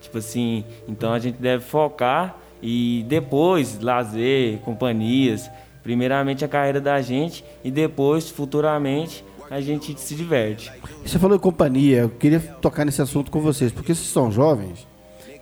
[0.00, 5.50] Tipo assim, então a gente deve focar e depois lazer, companhias,
[5.82, 10.72] primeiramente a carreira da gente e depois, futuramente, a gente se diverte.
[11.04, 14.86] Você falou de companhia, eu queria tocar nesse assunto com vocês, porque vocês são jovens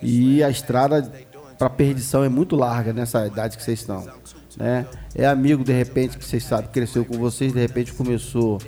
[0.05, 1.11] e a estrada
[1.57, 4.05] para perdição é muito larga nessa idade que vocês estão.
[4.57, 4.85] Né?
[5.13, 8.61] É amigo, de repente, que vocês sabem, cresceu com vocês, de repente começou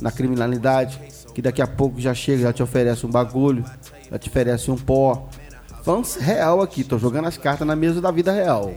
[0.00, 1.00] na criminalidade,
[1.34, 3.64] que daqui a pouco já chega, já te oferece um bagulho,
[4.10, 5.28] já te oferece um pó.
[5.82, 8.74] Falando real aqui, tô jogando as cartas na mesa da vida real.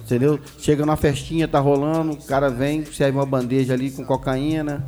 [0.00, 0.38] Entendeu?
[0.58, 4.84] Chega numa festinha, tá rolando, o cara vem, serve uma bandeja ali com cocaína,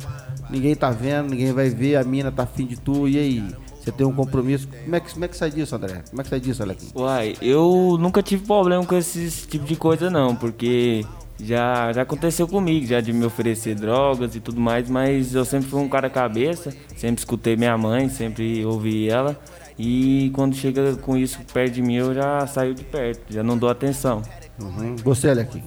[0.49, 3.55] ninguém tá vendo, ninguém vai ver, a mina tá afim de tu, e aí?
[3.87, 4.67] Você tem um compromisso.
[4.67, 6.03] Como é que, como é que sai disso, André?
[6.09, 6.91] Como é que sai disso, Alex?
[6.93, 11.05] Uai, eu nunca tive problema com esse tipo de coisa, não, porque
[11.39, 15.69] já, já aconteceu comigo, já de me oferecer drogas e tudo mais, mas eu sempre
[15.69, 19.39] fui um cara cabeça, sempre escutei minha mãe, sempre ouvi ela.
[19.79, 23.57] E quando chega com isso perto de mim, eu já saio de perto, já não
[23.57, 24.21] dou atenção.
[24.61, 24.97] Uhum.
[24.97, 25.63] Você, aqui.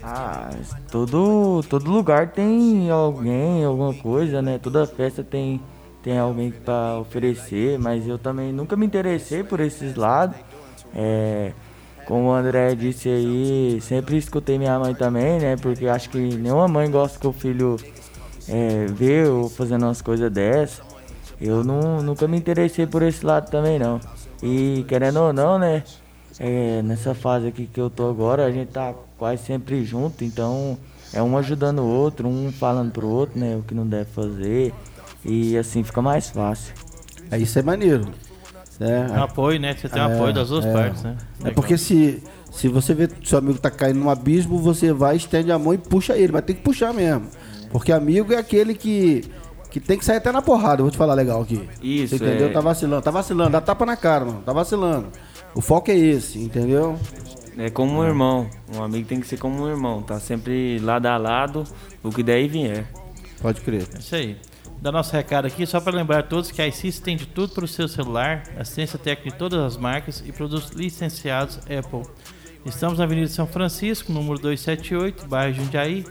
[0.00, 0.50] Ah,
[0.92, 4.58] todo, todo lugar tem alguém, alguma coisa, né?
[4.62, 5.60] Toda festa tem,
[6.02, 10.36] tem alguém para oferecer, mas eu também nunca me interessei por esses lados.
[10.94, 11.52] É,
[12.06, 15.56] como o André disse aí, sempre escutei minha mãe também, né?
[15.56, 17.76] Porque acho que nenhuma mãe gosta que o filho
[18.48, 20.80] é, vê ou fazendo umas coisas dessas.
[21.40, 24.00] Eu não, nunca me interessei por esse lado também não.
[24.42, 25.84] E querendo ou não, né?
[26.40, 30.78] É, nessa fase aqui que eu tô agora, a gente tá quase sempre junto, então
[31.12, 34.72] é um ajudando o outro, um falando pro outro, né, o que não deve fazer.
[35.28, 36.74] E assim fica mais fácil.
[37.30, 38.08] É isso é maneiro.
[38.80, 39.74] É, apoio, né?
[39.74, 41.16] Você tem é, apoio das duas é, partes, né?
[41.44, 45.16] É porque se, se você vê que seu amigo tá caindo num abismo, você vai,
[45.16, 47.26] estende a mão e puxa ele, mas tem que puxar mesmo.
[47.70, 49.24] Porque amigo é aquele que
[49.70, 51.68] que tem que sair até na porrada, vou te falar legal aqui.
[51.82, 52.48] Isso, Você entendeu?
[52.48, 52.52] É...
[52.52, 55.08] Tá vacilando, tá vacilando, dá tapa na cara, mano, tá vacilando.
[55.54, 56.98] O foco é esse, entendeu?
[57.56, 58.48] É como um irmão.
[58.74, 60.00] Um amigo tem que ser como um irmão.
[60.00, 61.64] Tá sempre lado a lado,
[62.02, 62.86] o que daí vier.
[63.42, 63.86] Pode crer.
[63.94, 64.36] É isso aí.
[64.80, 67.52] Dá nosso recado aqui, só para lembrar a todos que a iSys tem de tudo
[67.52, 72.02] para o seu celular, assistência técnica de todas as marcas e produtos licenciados Apple.
[72.64, 76.04] Estamos na Avenida São Francisco, número 278, bairro Jundiaí.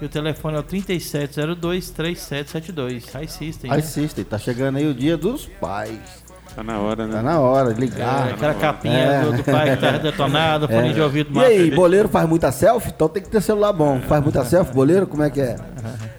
[0.00, 3.24] E o telefone é o 3702-3772.
[3.24, 3.70] iSystem.
[3.70, 3.78] Né?
[3.78, 6.24] iSystem, tá chegando aí o dia dos pais.
[6.56, 7.14] Tá na hora, né?
[7.14, 8.28] Tá na hora, ligar.
[8.28, 9.22] É, aquela capinha é.
[9.22, 10.92] do, do, pai que tá detonado, fone é.
[10.92, 12.92] de ouvido E aí, boleiro faz muita selfie?
[12.94, 14.00] Então tem que ter celular bom.
[14.00, 15.06] Faz muita selfie, boleiro?
[15.06, 15.56] Como é que é?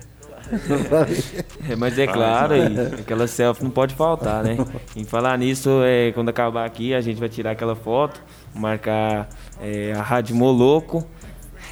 [1.70, 2.66] é mas é claro, aí,
[3.00, 4.58] aquela selfie não pode faltar, né?
[4.96, 8.22] Em falar nisso, é, quando acabar aqui, a gente vai tirar aquela foto,
[8.54, 9.28] marcar
[9.62, 11.06] é, a Rádio Moloco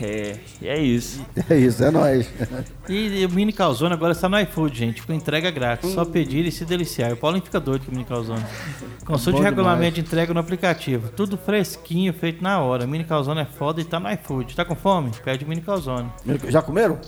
[0.01, 1.23] é, e é isso.
[1.49, 2.29] É isso, é nóis.
[2.89, 5.91] E, e o Mini Calzone agora está no iFood, gente, com entrega grátis.
[5.91, 7.13] Só pedir e se deliciar.
[7.13, 8.43] O Paulo fica doido com o Mini Calzone.
[9.05, 9.93] Consulte o regulamento demais.
[9.93, 11.09] de entrega no aplicativo.
[11.09, 12.87] Tudo fresquinho, feito na hora.
[12.87, 14.55] Mini Calzone é foda e tá no iFood.
[14.55, 15.11] Tá com fome?
[15.23, 16.09] Pede o Mini Calzone.
[16.49, 16.99] Já comeram?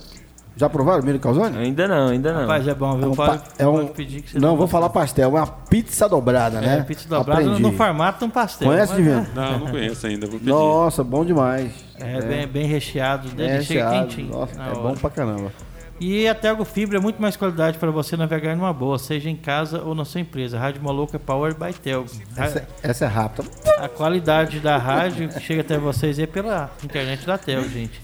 [0.56, 1.56] Já provaram o milho calzone?
[1.58, 2.40] Ainda não, ainda não.
[2.40, 3.04] Rapaz, é bom, viu?
[3.04, 6.08] É um, pode, é um, pedir que você Não, vou falar pastel, é uma pizza
[6.08, 6.78] dobrada, né?
[6.78, 8.68] É, pizza dobrada no, no formato de um pastel.
[8.68, 9.04] Conhece, mas...
[9.04, 9.26] Divino?
[9.34, 10.50] Não, não conheço ainda, vou pedir.
[10.50, 11.72] Nossa, bom demais.
[12.00, 12.22] É, é.
[12.22, 13.62] Bem, bem recheado, bem né?
[13.62, 14.08] chega recheado.
[14.08, 14.32] quentinho.
[14.32, 15.52] Nossa, é bom pra caramba.
[16.00, 19.36] E a Tergo Fibra é muito mais qualidade para você navegar numa boa, seja em
[19.36, 20.58] casa ou na sua empresa.
[20.58, 22.10] Rádio Maluca é Power by Telgo.
[22.36, 23.48] Essa, essa, é rápida.
[23.78, 28.00] A qualidade da rádio chega até vocês é pela internet da Telgo, gente.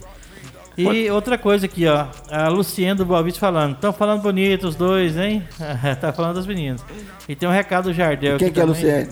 [0.76, 2.06] E outra coisa aqui, ó.
[2.30, 3.74] A Luciana do Boa Vista falando.
[3.74, 5.46] Estão falando bonito os dois, hein?
[6.00, 6.84] tá falando das meninas.
[7.28, 8.38] E tem um recado do Jardel.
[8.38, 9.10] Quem que é a Luciane?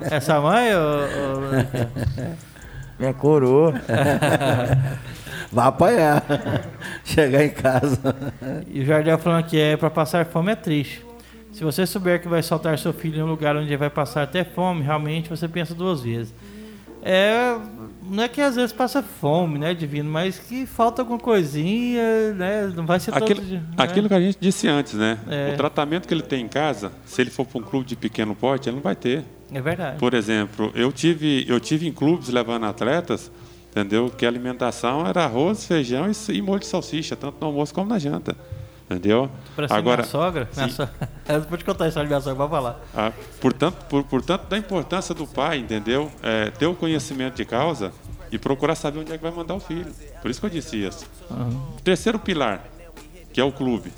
[0.00, 1.00] Essa mãe ou...
[2.98, 3.74] Minha coroa.
[5.50, 6.24] Vai apanhar.
[7.04, 8.14] Chegar em casa.
[8.68, 11.04] E o Jardel falando que é para passar fome é triste.
[11.52, 14.42] Se você souber que vai soltar seu filho em um lugar onde vai passar até
[14.42, 16.34] fome, realmente você pensa duas vezes.
[17.02, 17.58] É,
[18.02, 22.72] não é que às vezes passa fome, né, Divino, mas que falta alguma coisinha, né?
[22.74, 23.66] Não vai ser aquilo, todo dia, né?
[23.76, 25.18] Aquilo que a gente disse antes, né?
[25.28, 25.52] É.
[25.52, 28.34] O tratamento que ele tem em casa, se ele for para um clube de pequeno
[28.34, 29.24] porte, ele não vai ter.
[29.52, 29.98] É verdade.
[29.98, 33.30] Por exemplo, eu tive, eu tive em clubes levando atletas,
[33.70, 34.08] entendeu?
[34.10, 37.88] Que a alimentação era arroz, feijão e, e molho de salsicha, tanto no almoço como
[37.88, 38.36] na janta.
[38.92, 39.30] Entendeu?
[39.70, 40.48] Agora, minha sogra?
[40.54, 40.88] Minha so...
[41.48, 42.80] Pode contar a história de minha sogra, pode falar.
[42.94, 46.10] Ah, portanto, por, portanto, da importância do pai, entendeu?
[46.22, 47.92] É, ter o conhecimento de causa
[48.30, 49.92] e procurar saber onde é que vai mandar o filho.
[50.20, 51.06] Por isso que eu disse isso.
[51.30, 51.76] Uhum.
[51.82, 52.64] Terceiro pilar,
[53.32, 53.92] que é o clube,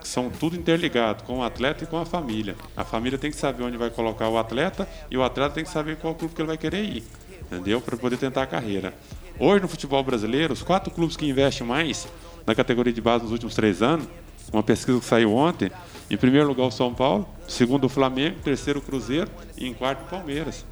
[0.00, 2.56] que são tudo interligado com o atleta e com a família.
[2.76, 5.70] A família tem que saber onde vai colocar o atleta e o atleta tem que
[5.70, 7.04] saber qual clube que ele vai querer ir,
[7.42, 7.80] entendeu?
[7.80, 8.94] Para poder tentar a carreira.
[9.38, 12.06] Hoje no futebol brasileiro, os quatro clubes que investem mais
[12.46, 14.06] na categoria de base nos últimos três anos
[14.52, 15.70] uma pesquisa que saiu ontem.
[16.10, 20.02] Em primeiro lugar o São Paulo, segundo o Flamengo, terceiro o Cruzeiro e em quarto
[20.02, 20.64] o Palmeiras.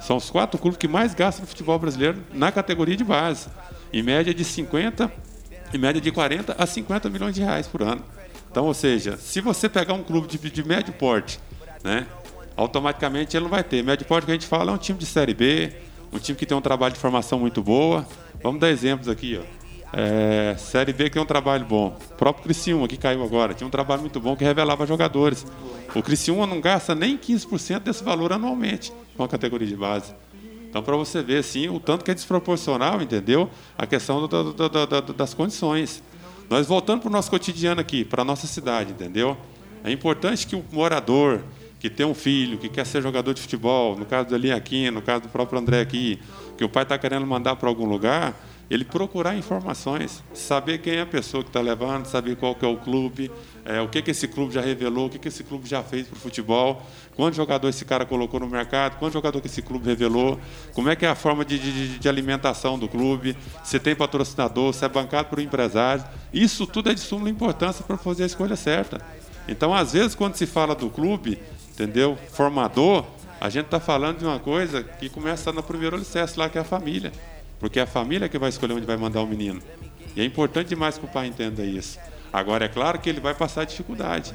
[0.00, 3.48] São os quatro clubes que mais gastam no futebol brasileiro na categoria de base.
[3.92, 5.10] Em média de 50,
[5.72, 8.02] em média de 40 a 50 milhões de reais por ano.
[8.50, 11.40] Então, ou seja, se você pegar um clube de, de médio porte,
[11.82, 12.06] né,
[12.56, 13.82] automaticamente ele não vai ter.
[13.82, 15.72] Médio porte que a gente fala é um time de Série B,
[16.12, 18.06] um time que tem um trabalho de formação muito boa.
[18.42, 19.57] Vamos dar exemplos aqui, ó.
[19.92, 21.96] É, série B que tem um trabalho bom.
[22.10, 25.46] O próprio Criciúma, que caiu agora, tinha um trabalho muito bom que revelava jogadores.
[25.94, 30.14] O Criciúma não gasta nem 15% desse valor anualmente com a categoria de base.
[30.68, 33.48] Então, para você ver, assim, o tanto que é desproporcional, entendeu?
[33.76, 36.02] A questão do, do, do, das condições.
[36.50, 39.36] Nós voltando para o nosso cotidiano aqui, para a nossa cidade, entendeu?
[39.82, 41.40] É importante que o morador
[41.78, 45.00] que tem um filho, que quer ser jogador de futebol, no caso do aqui, no
[45.00, 46.18] caso do próprio André aqui,
[46.56, 48.34] que o pai está querendo mandar para algum lugar,
[48.70, 52.68] ele procurar informações, saber quem é a pessoa que está levando, saber qual que é
[52.68, 53.30] o clube,
[53.64, 56.06] é, o que, que esse clube já revelou, o que, que esse clube já fez
[56.06, 56.82] para o futebol,
[57.16, 60.38] quantos jogadores esse cara colocou no mercado, quantos jogadores que esse clube revelou,
[60.74, 64.74] como é que é a forma de, de, de alimentação do clube, se tem patrocinador,
[64.74, 66.04] se é bancado por um empresário.
[66.32, 69.00] Isso tudo é de suma importância para fazer a escolha certa.
[69.48, 71.40] Então, às vezes, quando se fala do clube,
[71.72, 73.06] entendeu, formador,
[73.40, 76.60] a gente está falando de uma coisa que começa no primeiro alicerce lá, que é
[76.60, 77.12] a família.
[77.58, 79.60] Porque é a família que vai escolher onde vai mandar o menino.
[80.14, 81.98] E é importante demais que o pai entenda isso.
[82.32, 84.32] Agora é claro que ele vai passar dificuldade.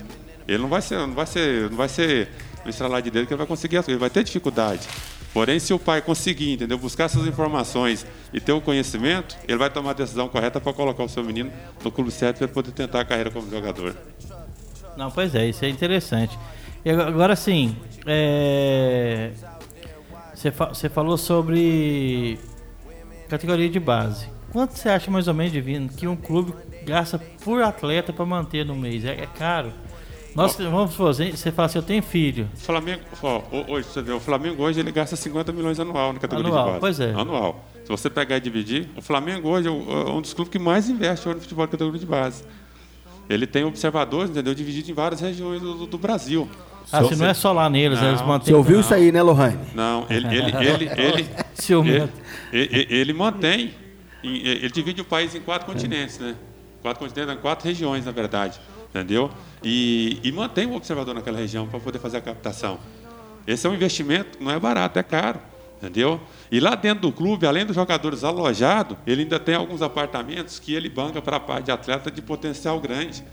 [0.48, 2.30] Ele não vai ser, não vai ser, não vai ser
[2.64, 4.88] no estralar de dedo que ele vai conseguir as coisas, ele vai ter dificuldade.
[5.34, 9.70] Porém, se o pai conseguir, entendeu, buscar essas informações e ter o conhecimento, ele vai
[9.70, 11.52] tomar a decisão correta para colocar o seu menino
[11.84, 13.96] no clube certo para poder tentar a carreira como jogador.
[14.96, 16.38] Não, pois é, isso é interessante.
[16.86, 19.32] E agora sim, é...
[20.36, 22.38] você, fa você falou sobre
[23.28, 24.28] categoria de base.
[24.52, 26.54] Quanto você acha mais ou menos, Divino, que um clube
[26.86, 29.04] gasta por atleta para manter no mês?
[29.04, 29.72] É, é caro.
[30.36, 32.50] Nós vamos fazer, você fala assim, eu tenho filho.
[32.56, 36.20] O Flamengo, ó, hoje você vê, o Flamengo hoje ele gasta 50 milhões anual na
[36.20, 36.80] categoria anual, de base.
[36.80, 37.14] Pois é.
[37.14, 37.66] Anual.
[37.84, 40.90] Se você pegar e dividir, o Flamengo hoje é, é um dos clubes que mais
[40.90, 42.44] investe hoje no futebol de categoria de base.
[43.30, 44.56] Ele tem observadores, entendeu?
[44.56, 46.50] Dividido em várias regiões do, do Brasil.
[46.94, 48.10] Ah, se não é só lá neles, Não.
[48.10, 48.46] eles mantêm.
[48.48, 48.82] Você ouviu não.
[48.82, 49.60] isso aí, né, Lohane?
[49.74, 51.30] Não, ele, ele, ele, ele,
[51.82, 52.10] ele,
[52.52, 53.74] ele- ele mantém,
[54.24, 56.36] ele divide o país em quatro continentes, né?
[56.82, 59.30] Quatro continentes, quatro regiões, na verdade, entendeu?
[59.64, 62.78] E, e mantém o observador naquela região para poder fazer a captação.
[63.48, 65.39] Esse é um investimento, não é barato, é caro,
[65.82, 66.20] entendeu?
[66.52, 70.74] E lá dentro do clube, além dos jogadores alojados, ele ainda tem alguns apartamentos que
[70.74, 73.24] ele banca para a parte de atleta de potencial grande.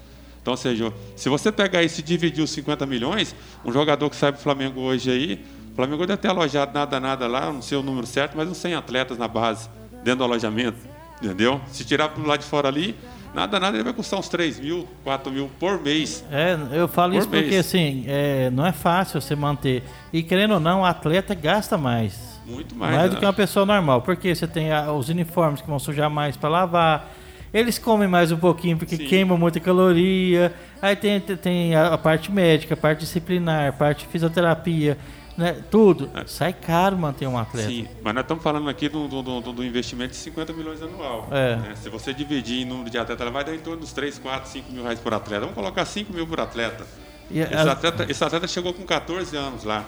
[0.43, 3.35] Então, ou seja, se você pegar isso e dividir os 50 milhões,
[3.65, 6.99] um jogador que sai para o Flamengo hoje aí, o Flamengo deve ter alojado nada,
[6.99, 9.69] nada lá, não sei o número certo, mas uns 100 atletas na base,
[10.03, 10.79] dentro do alojamento,
[11.23, 11.61] entendeu?
[11.69, 12.97] Se tirar para lado de fora ali,
[13.35, 16.25] nada, nada, ele vai custar uns 3 mil, 4 mil por mês.
[16.31, 17.67] É, eu falo Por isso porque mês.
[17.67, 19.83] assim, é, não é fácil você manter.
[20.13, 22.41] E querendo ou não, o atleta gasta mais.
[22.47, 22.93] Muito mais.
[22.97, 23.15] Mais, né?
[23.15, 24.01] do que uma pessoa normal.
[24.03, 27.13] Porque você tem a- os uniformes que vão sujar mais para lavar.
[27.53, 29.07] Eles comem mais um pouquinho porque Sim.
[29.07, 30.55] queimam muita caloria.
[30.81, 34.97] Aí tem, tem a, a parte médica, a parte disciplinar, a parte fisioterapia,
[35.37, 35.57] né?
[35.69, 36.09] Tudo.
[36.27, 37.67] Sai caro manter um atleta.
[37.67, 37.71] É.
[37.71, 41.27] Sim, mas nós estamos falando aqui do, do, do- do investimento de 50 milhões anual.
[41.33, 41.57] É.
[41.57, 41.75] né?
[41.83, 44.49] Se você dividir em número de atletas, ela vai dar em torno dos 3, 4,
[44.49, 45.41] 5 mil reais por atleta.
[45.41, 46.87] Vamos colocar 5 mil por atleta.
[47.31, 48.07] E Esse, atleta.
[48.09, 49.85] esse atleta chegou com 14 anos lá.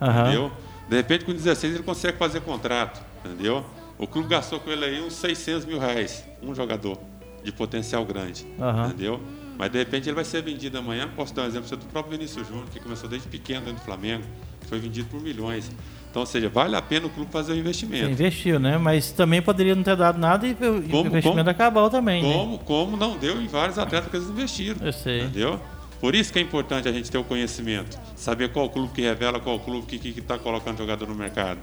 [0.00, 0.50] Entendeu?
[0.88, 3.00] De repente, com 16, ele consegue fazer contrato.
[3.24, 3.64] Entendeu?
[4.02, 6.98] O clube gastou com ele aí uns 600 mil reais, um jogador
[7.44, 8.44] de potencial grande.
[8.60, 8.88] Aham.
[8.88, 9.20] Entendeu?
[9.56, 11.08] Mas de repente ele vai ser vendido amanhã.
[11.14, 14.24] Posso dar um exemplo do próprio Vinícius Júnior, que começou desde pequeno dentro do Flamengo,
[14.68, 15.70] foi vendido por milhões.
[16.10, 18.10] Então, ou seja, vale a pena o clube fazer o Você investimento.
[18.10, 18.76] investiu, né?
[18.76, 22.32] Mas também poderia não ter dado nada e o Como- investimento como- acabou também, né?
[22.32, 24.84] Como, como não deu em vários atletas que eles investiram.
[24.84, 25.20] Eu sei.
[25.20, 25.60] Entendeu?
[26.00, 27.96] Por isso que é importante a gente ter o conhecimento.
[28.16, 31.60] Saber qual clube que revela, qual clube que está colocando jogador no mercado.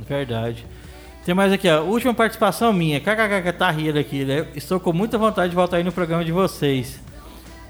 [0.00, 0.66] Verdade.
[1.24, 1.82] Tem mais aqui, ó.
[1.82, 3.00] Última participação minha.
[3.00, 4.44] KKK tá rindo aqui, né?
[4.54, 7.00] Estou com muita vontade de voltar aí no programa de vocês.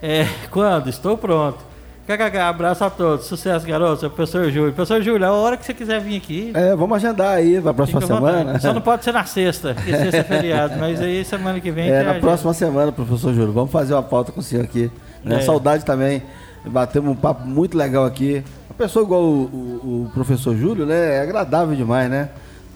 [0.02, 0.88] É, quando?
[0.88, 1.58] Estou pronto.
[2.06, 3.26] KKK, abraço a todos.
[3.26, 4.02] Sucesso, garotos.
[4.02, 4.72] É o professor Júlio.
[4.72, 6.50] Professor Júlio, a hora que você quiser vir aqui.
[6.52, 8.38] É, vamos agendar aí próxima fica à vontade.
[8.40, 8.60] semana.
[8.60, 10.74] Só não pode ser na sexta, porque sexta é feriado.
[10.78, 11.88] Mas aí semana que vem.
[11.88, 13.52] É, na próxima semana, professor Júlio.
[13.52, 14.90] Vamos fazer uma pauta com o senhor aqui.
[15.22, 15.36] Né?
[15.36, 15.40] É.
[15.40, 16.22] Saudade também.
[16.66, 18.42] Batemos um papo muito legal aqui.
[18.68, 21.18] Uma pessoa igual o, o- o professor Júlio, né?
[21.18, 22.28] É agradável demais, né?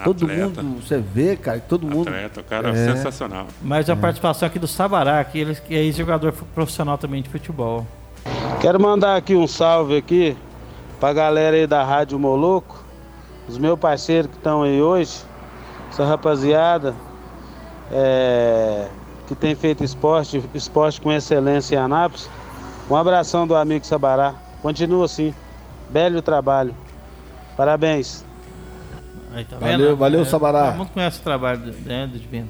[0.05, 0.63] Todo Atleta.
[0.63, 2.09] mundo, você vê, cara, todo mundo.
[2.09, 2.95] Atleta, o cara é É.
[2.95, 3.47] sensacional.
[3.63, 7.87] Mais uma participação aqui do Sabará, que ele que é ex-jogador profissional também de futebol.
[8.61, 10.37] Quero mandar aqui um salve aqui
[11.01, 12.83] pra galera aí da Rádio Moloco,
[13.49, 15.19] os meus parceiros que estão aí hoje,
[15.91, 16.95] essa rapaziada
[17.91, 18.87] é,
[19.27, 22.29] que tem feito esporte, esporte com excelência em Anápolis.
[22.91, 24.35] Um abração do amigo Sabará.
[24.63, 25.35] Continua assim.
[25.91, 26.75] Belo trabalho.
[27.57, 28.25] Parabéns.
[29.35, 29.97] Aí, tá Valeu, vendo?
[29.97, 30.67] valeu, Sabará.
[30.67, 32.49] Todo mundo conhece o trabalho do, né, do Divino.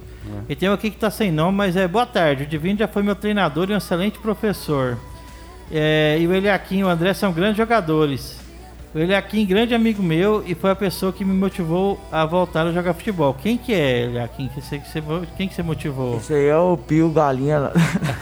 [0.49, 2.45] E tem um aqui que tá sem nome, mas é boa tarde.
[2.45, 4.97] O Divino já foi meu treinador e um excelente professor.
[5.71, 8.39] É, e o Eliakim e o André são grandes jogadores.
[8.95, 12.73] O Eliakim, grande amigo meu, e foi a pessoa que me motivou a voltar a
[12.73, 13.35] jogar futebol.
[13.35, 14.49] Quem que é, Eliakim?
[14.49, 15.03] Que você, que você,
[15.37, 16.17] quem que você motivou?
[16.17, 17.73] Esse aí é o Pio Galinha lá,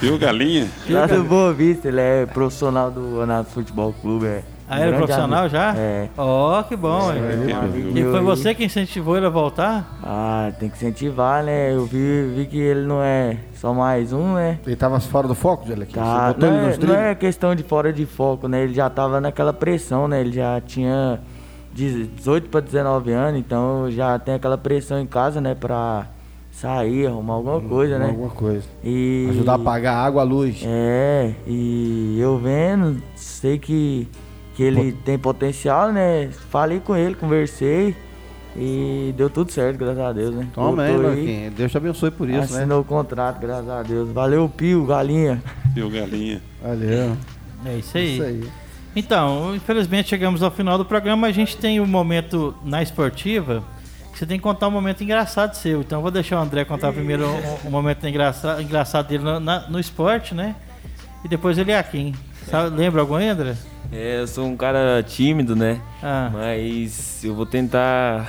[0.01, 0.67] Viu, Galinha?
[0.91, 1.87] lá do Boa Vista.
[1.87, 4.27] Ele é profissional do Anato Futebol Clube.
[4.27, 5.53] É Ah, era grande profissional amigo.
[5.55, 5.75] já?
[5.77, 6.09] É.
[6.17, 7.13] Ó, que bom.
[7.13, 7.53] É, hein?
[7.53, 9.99] amigo E foi você que incentivou ele a voltar?
[10.03, 11.73] Ah, tem que incentivar, né?
[11.73, 14.59] Eu vi, vi que ele não é só mais um, né?
[14.67, 15.95] Ele tava fora do foco, Jelequim?
[15.95, 18.65] Tá, não, ele é, não é questão de fora de foco, né?
[18.65, 20.21] Ele já tava naquela pressão, né?
[20.21, 21.21] Ele já tinha
[21.73, 25.55] 18 para 19 anos, então já tem aquela pressão em casa, né?
[25.55, 26.07] Pra
[26.51, 28.07] sair, arrumar alguma coisa, né?
[28.07, 28.65] Alguma coisa.
[28.83, 30.63] E Ajudar a pagar a água, a luz.
[30.65, 34.09] É, e eu vendo, sei que,
[34.57, 36.29] que ele tem potencial, né?
[36.51, 37.95] Falei com ele, conversei
[38.57, 40.49] e deu tudo certo, graças a Deus, né?
[40.55, 41.53] Toma aí, Voltou Marquinhos.
[41.55, 42.61] Deus te abençoe por isso, né?
[42.61, 44.11] Assinou o contrato, graças a Deus.
[44.11, 45.43] Valeu, Pio, galinha.
[45.75, 46.41] Viu, galinha?
[46.63, 47.17] Valeu.
[47.67, 48.15] É isso aí.
[48.15, 48.45] Isso aí.
[48.95, 51.27] Então, infelizmente chegamos ao final do programa.
[51.27, 53.63] A gente tem um momento na esportiva
[54.11, 55.81] que você tem que contar um momento engraçado seu.
[55.83, 57.27] Então, eu vou deixar o André contar primeiro
[57.67, 60.55] um momento engraçado, engraçado dele no, na- no esporte, né?
[61.23, 62.15] E depois ele é aqui.
[62.51, 63.55] Sabe, lembra algum, André?
[63.93, 65.81] É, eu sou um cara tímido, né?
[66.03, 66.31] Ah.
[66.33, 68.29] Mas eu vou tentar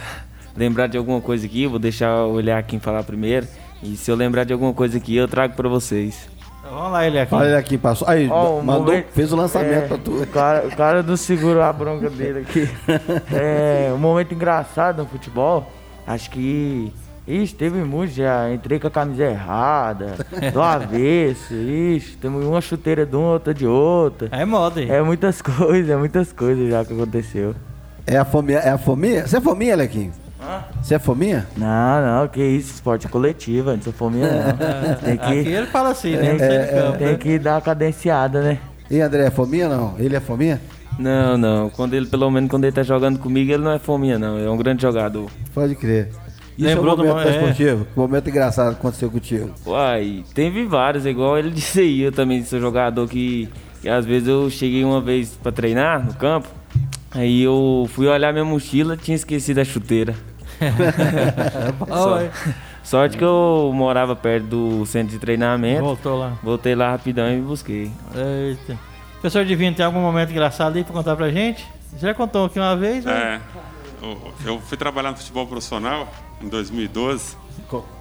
[0.55, 3.47] lembrar de alguma coisa aqui, vou deixar o Eliakim falar primeiro.
[3.83, 6.27] E se eu lembrar de alguma coisa aqui, eu trago pra vocês.
[6.63, 7.33] Vamos lá, ele aqui.
[7.33, 8.07] Olha ele aqui, passou.
[8.07, 10.11] Aí, Ó, o mandou, momento- fez o lançamento é, pra tu.
[10.23, 12.67] O cara, o cara não segurou a bronca dele aqui.
[13.33, 15.71] É, um momento engraçado no futebol,
[16.05, 16.91] acho que.
[17.27, 20.15] Ixi, teve muito, já entrei com a camisa errada,
[20.53, 24.29] do avesso, ixi, temos uma chuteira de uma, outra de outra.
[24.31, 24.89] É moda aí.
[24.89, 27.53] É muitas coisas, é muitas coisas já que aconteceu.
[28.05, 28.59] É a fominha?
[28.59, 29.27] É a fominha?
[29.27, 30.13] Você é fominha, Lequinho?
[30.81, 31.45] Você é fominha?
[31.57, 34.95] Não, não, que isso, esporte coletivo, não sou fominha não.
[35.03, 36.33] Tem Aqui que, ele fala assim, né?
[36.33, 37.15] De campo, tem né?
[37.15, 38.59] que dar uma cadenciada, né?
[38.89, 39.95] E André, é fominha não?
[39.99, 40.61] Ele é fominha?
[40.97, 41.69] Não, não.
[41.69, 44.37] Quando ele, pelo menos quando ele tá jogando comigo, ele não é fominha, não.
[44.37, 45.29] É um grande jogador.
[45.53, 46.09] Pode crer.
[46.57, 47.35] Isso Lembrou é do um momento mo- é.
[47.37, 47.85] esportivo?
[47.85, 49.51] Que momento engraçado aconteceu contigo?
[49.65, 52.01] Uai, teve vários, é igual ele disse aí.
[52.01, 53.47] Eu também sou jogador que,
[53.81, 56.47] que às vezes eu cheguei uma vez pra treinar no campo.
[57.11, 60.15] Aí eu fui olhar minha mochila, tinha esquecido a chuteira.
[62.21, 62.29] É.
[62.83, 65.81] Sorte que eu morava perto do centro de treinamento.
[65.83, 66.33] Voltou lá.
[66.41, 67.91] Voltei lá rapidão e busquei.
[68.15, 68.79] Eita.
[69.19, 71.65] Professor Divino, tem algum momento engraçado aí pra contar pra gente?
[71.91, 73.11] Você já contou aqui uma vez, né?
[73.11, 73.39] É,
[74.45, 77.35] eu- fui trabalhar no futebol profissional em 2012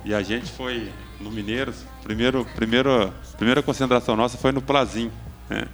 [0.04, 0.90] e a gente foi
[1.20, 1.84] no Mineiros.
[2.02, 5.10] Primeiro, primeiro, primeira concentração nossa foi no Plazim.
[5.48, 5.66] Né?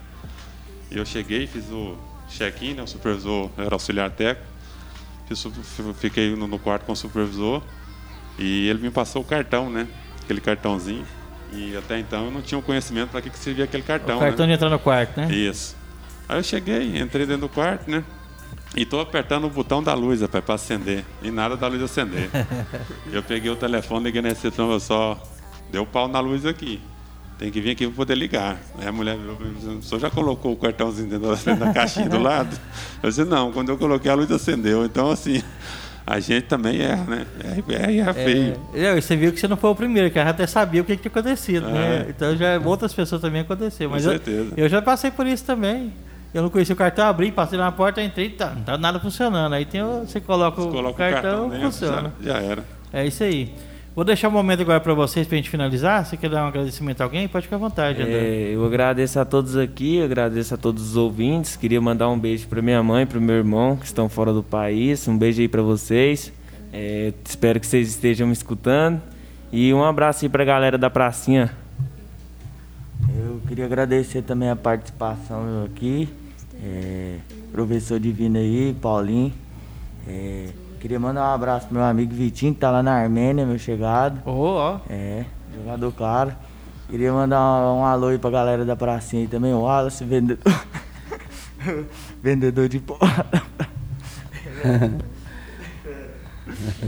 [0.91, 1.97] Eu cheguei, fiz o
[2.29, 2.83] check-in, né?
[2.83, 4.51] o supervisor era auxiliar técnico.
[5.27, 5.47] Fiz
[5.99, 7.63] fiquei no, no quarto com o supervisor
[8.39, 9.87] e ele me passou o cartão, né?
[10.23, 11.07] Aquele cartãozinho.
[11.53, 14.17] E até então eu não tinha o conhecimento para que, que servia aquele cartão.
[14.17, 14.53] o cartão né?
[14.53, 15.33] de entrar no quarto, né?
[15.33, 15.77] Isso.
[16.29, 18.03] Aí eu cheguei, entrei dentro do quarto, né?
[18.75, 21.05] E tô apertando o botão da luz, rapaz, pra acender.
[21.23, 22.31] E nada da luz acender.
[23.13, 25.21] eu peguei o telefone, liguei na recepção, eu só
[25.71, 26.81] deu pau na luz aqui.
[27.39, 28.59] Tem que vir aqui pra poder ligar.
[28.79, 29.37] Aí a mulher virou
[29.79, 32.57] o senhor já colocou o cartãozinho dentro da, caixinha do lado?
[33.03, 34.85] Eu disse, não, quando eu coloquei a luz acendeu.
[34.85, 35.43] Então, assim,
[36.07, 37.27] a gente também erra, né?
[37.43, 38.61] Erra, erra, erra feio.
[38.75, 40.97] É, você viu que você não foi o primeiro, que eu até sabia o que
[40.97, 42.07] tinha acontecido, né?
[42.07, 42.11] É.
[42.11, 43.89] Então já outras pessoas também aconteceu.
[43.89, 44.53] Com Mas eu, certeza.
[44.57, 45.93] eu já passei por isso também.
[46.35, 49.53] Eu não conhecia o cartão, abri, passei na porta, entrei, tá, não tá nada funcionando.
[49.53, 52.13] Aí tem o- você coloca, o, Coloca cartão, dentro, funciona.
[52.23, 52.65] Já, já era.
[52.93, 53.53] É isso aí.
[53.95, 56.07] Vou deixar um momento agora pra vocês, pra gente finalizar.
[56.07, 57.29] Você quer dar um agradecimento a alguém?
[57.29, 58.15] Pode ficar à vontade, André.
[58.15, 61.57] É, eu agradeço a todos aqui, agradeço a todos os ouvintes.
[61.57, 65.07] Queria mandar um beijo para minha mãe, para meu irmão que estão fora do país.
[65.07, 66.33] Um beijo aí para vocês.
[66.73, 68.99] É, espero que vocês estejam me escutando.
[69.53, 71.51] E um abraço aí para a galera da pracinha.
[73.15, 76.09] Eu queria agradecer também a participação aqui,
[76.63, 77.17] é,
[77.51, 79.33] professor Divino aí, Paulinho.
[80.07, 80.49] É,
[80.81, 84.21] queria mandar um abraço pro meu amigo Vitinho, que tá lá na Armênia, meu chegado.
[84.25, 84.81] Oh, ó.
[84.89, 86.33] É, jogador claro.
[86.89, 90.53] Queria mandar um, um alô aí pra galera da pracinha aí também, o Wallace, vendedor.
[92.23, 93.43] vendedor de porrada.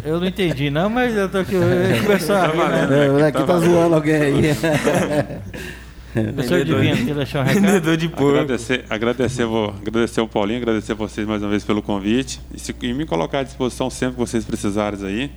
[0.05, 1.53] Eu não entendi, não, mas eu tô aqui
[2.01, 2.53] conversando.
[2.53, 3.07] Tá né?
[3.07, 4.43] É, o moleque Tá tá zoando alguém aí.
[6.15, 7.62] Professor Divino, quer deixar um recado?
[7.65, 8.29] Vendedor de porco.
[8.39, 12.75] Agradecer, agradecer, vou, agradecer ao Paulinho, agradecer vocês mais uma vez pelo convite e, se-
[12.83, 15.31] e me colocar à disposição sempre que vocês precisarem aí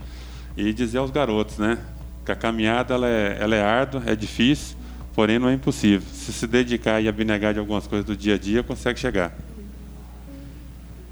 [0.55, 1.78] e dizer aos garotos, né,
[2.25, 4.75] que a caminhada ela é, ela é árdua, é difícil,
[5.15, 6.07] porém não é impossível.
[6.13, 9.36] Se se dedicar e abnegar de algumas coisas do dia a dia, consegue chegar.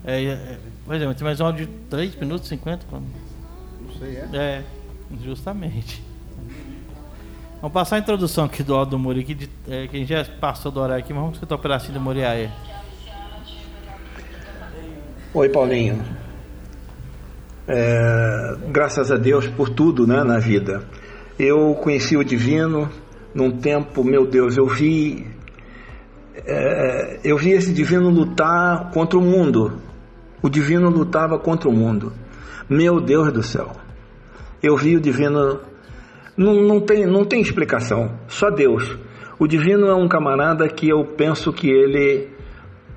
[0.04, 2.86] É, é, pois é, mas tem mais um áudio de 3 minutos e 50?
[2.92, 3.02] Não
[4.00, 4.30] sei, é?
[4.34, 4.64] É,
[5.24, 6.04] justamente.
[7.66, 10.80] Vamos passar a introdução aqui do áudio do Muri, que, é, gente já passou do
[10.80, 12.48] horário aqui, mas vamos escutar o pedacinho do Muri aí.
[15.34, 16.00] Oi, Paulinho.
[17.68, 20.84] É, graças a Deus por tudo né, na vida.
[21.40, 22.88] Eu conheci o Divino
[23.34, 25.26] num tempo, meu Deus, eu vi.
[26.46, 29.82] é, eu vi esse Divino lutar contra o mundo.
[30.40, 32.14] O Divino lutava contra o mundo.
[32.70, 33.72] Meu Deus do céu.
[34.62, 35.74] Eu vi o Divino.
[36.38, 38.98] Não, não, tem, não tem explicação, só Deus.
[39.40, 42.30] O Divino é um camarada que eu penso que ele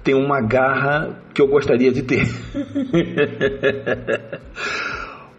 [0.03, 2.27] tem uma garra que eu gostaria de ter.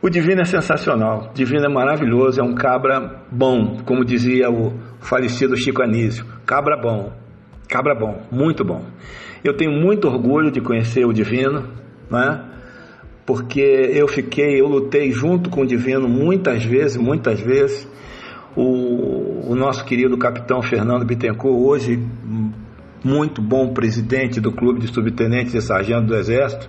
[0.01, 4.73] O Divino é sensacional, o Divino é maravilhoso, é um cabra bom, como dizia o
[5.01, 6.25] falecido Chico Anísio.
[6.45, 7.11] Cabra bom,
[7.67, 8.85] cabra bom, muito bom.
[9.43, 11.67] Eu tenho muito orgulho de conhecer o Divino,
[12.09, 12.45] né?
[13.30, 17.88] Porque eu fiquei, eu lutei junto com o Divino muitas vezes, muitas vezes.
[18.55, 22.03] O, o nosso querido capitão Fernando Bittencourt, hoje
[23.05, 26.67] muito bom presidente do Clube de Subtenentes e Sargento do Exército,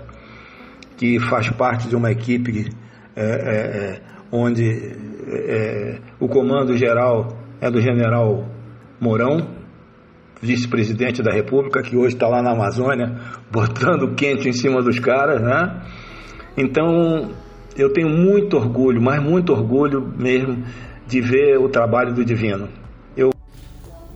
[0.98, 2.68] que faz parte de uma equipe
[3.16, 4.62] é, é, é onde
[5.28, 8.46] é, o comando geral é do general
[9.00, 9.48] Mourão,
[10.42, 13.18] vice-presidente da República, que hoje está lá na Amazônia,
[13.50, 15.99] botando quente em cima dos caras, né?
[16.56, 17.30] Então,
[17.76, 20.62] eu tenho muito orgulho, mas muito orgulho mesmo
[21.06, 22.68] de ver o trabalho do Divino.
[23.16, 23.30] Eu...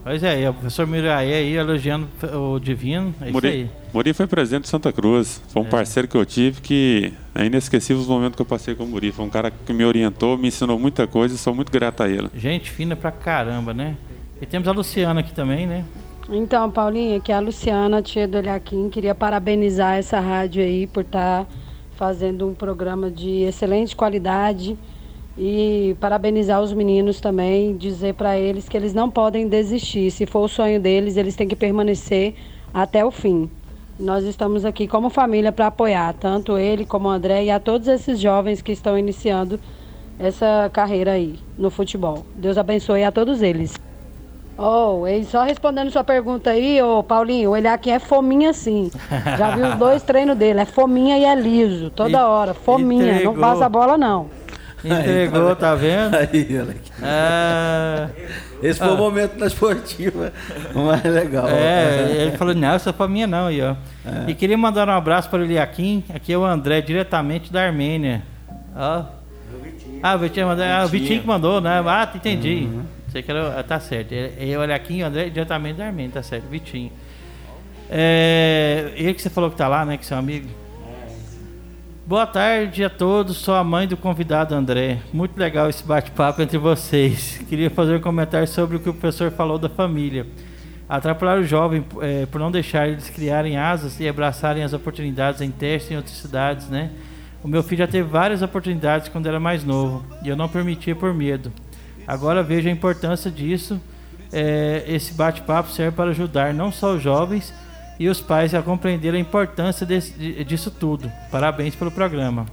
[0.03, 3.71] Pois é, o professor Miraí aí elogiando o Divino, é Muri, isso aí.
[3.93, 5.69] Muri foi presidente de Santa Cruz, foi um é.
[5.69, 9.11] parceiro que eu tive que é inesquecível os momentos que eu passei com o Muri.
[9.13, 12.09] Foi um cara que me orientou, me ensinou muita coisa e sou muito grato a
[12.09, 12.29] ele.
[12.35, 13.97] Gente fina pra caramba, né?
[14.41, 15.85] E temos a Luciana aqui também, né?
[16.29, 21.45] Então, Paulinha, que a Luciana, tia do Eliakim, queria parabenizar essa rádio aí por estar
[21.45, 21.47] tá
[21.97, 24.77] fazendo um programa de excelente qualidade
[25.37, 30.11] e parabenizar os meninos também, dizer para eles que eles não podem desistir.
[30.11, 32.35] Se for o sonho deles, eles têm que permanecer
[32.73, 33.51] até o fim.
[33.99, 37.87] Nós estamos aqui como família para apoiar tanto ele como o André e a todos
[37.87, 39.61] esses jovens que estão iniciando
[40.19, 42.25] essa carreira aí no futebol.
[42.35, 43.75] Deus abençoe a todos eles.
[44.57, 48.91] Oh, e só respondendo sua pergunta aí, ô oh, Paulinho, ele aqui é fominha sim.
[49.37, 53.35] Já vi os dois treinos dele, é fominha e é liso, toda hora, fominha, Entregou.
[53.35, 54.29] não passa a bola não.
[54.85, 56.15] Entregou, tá vendo?
[56.17, 56.93] Aí, olha aqui.
[57.03, 58.09] É...
[58.63, 58.93] Esse foi ah.
[58.93, 60.33] o momento da esportiva
[60.75, 61.49] mais legal.
[61.49, 63.75] É, ele falou, não, essa é fominha não, aí, ó.
[64.07, 64.31] É.
[64.31, 68.23] E queria mandar um abraço para o Iliaquim, aqui é o André, diretamente da Armênia.
[68.75, 69.05] Ó.
[70.03, 71.83] Ah, o Vitinho, mandou, ah, o Vitinho que mandou, né?
[71.87, 72.69] Ah, entendi.
[72.71, 72.83] Uhum.
[73.15, 73.33] Sei que.
[73.69, 74.13] Tá certo.
[74.13, 76.49] E olha aqui, André, diretamente da Armênia, tá certo.
[76.49, 76.91] Vitinho.
[77.89, 79.97] É, ele que você falou que tá lá, né?
[79.97, 80.49] Que seu amigo.
[82.05, 84.99] Boa tarde a todos, sou a mãe do convidado André.
[85.13, 87.41] Muito legal esse bate-papo entre vocês.
[87.49, 90.27] Queria fazer um comentário sobre o que o professor falou da família.
[90.89, 95.53] Atrapalhar o jovem é, por não deixar eles criarem asas e abraçarem as oportunidades em
[95.53, 96.91] testes em outras cidades, né?
[97.45, 100.97] O meu filho já teve várias oportunidades quando era mais novo e eu não permitia
[100.97, 101.53] por medo.
[102.07, 103.81] Agora vejo a importância disso.
[104.33, 107.55] É, esse bate-papo serve para ajudar não só os jovens
[107.99, 111.11] e os pais a compreender a importância desse, disso tudo.
[111.31, 112.47] Parabéns pelo programa.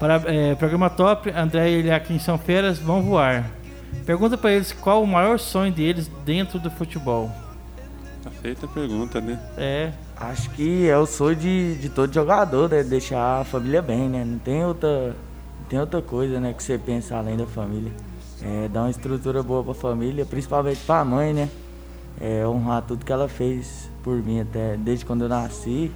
[0.00, 3.50] Para, é, programa top, André e ele aqui em São Feiras vão voar.
[4.04, 7.30] Pergunta para eles qual o maior sonho deles dentro do futebol.
[8.22, 9.38] Tá feita a pergunta, né?
[9.56, 9.92] É.
[10.16, 12.82] Acho que é o sonho de, de todo jogador, né?
[12.82, 14.24] Deixar a família bem, né?
[14.24, 15.08] Não tem outra,
[15.60, 16.52] não tem outra coisa, né?
[16.52, 17.92] Que você pensa além da família
[18.42, 21.48] é, dar uma estrutura boa para a família, principalmente para a mãe, né?
[22.20, 25.90] É, honrar tudo que ela fez por mim até desde quando eu nasci.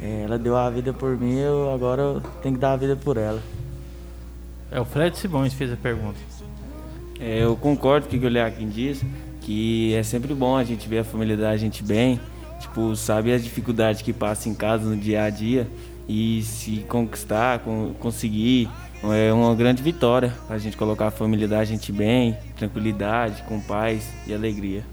[0.00, 2.96] É, ela deu a vida por mim, eu agora eu tenho que dar a vida
[2.96, 3.40] por ela.
[4.70, 6.18] É o Fred Simões fez a pergunta.
[7.18, 9.02] É, eu concordo com o que o Leaquim diz,
[9.40, 12.20] que é sempre bom a gente ver a família da gente bem,
[12.60, 15.66] tipo, sabe as dificuldades que passa em casa no dia a dia
[16.08, 17.62] e se conquistar,
[17.98, 18.68] conseguir
[19.12, 24.08] é uma grande vitória a gente colocar a família da gente bem, tranquilidade, com paz
[24.26, 24.84] e alegria.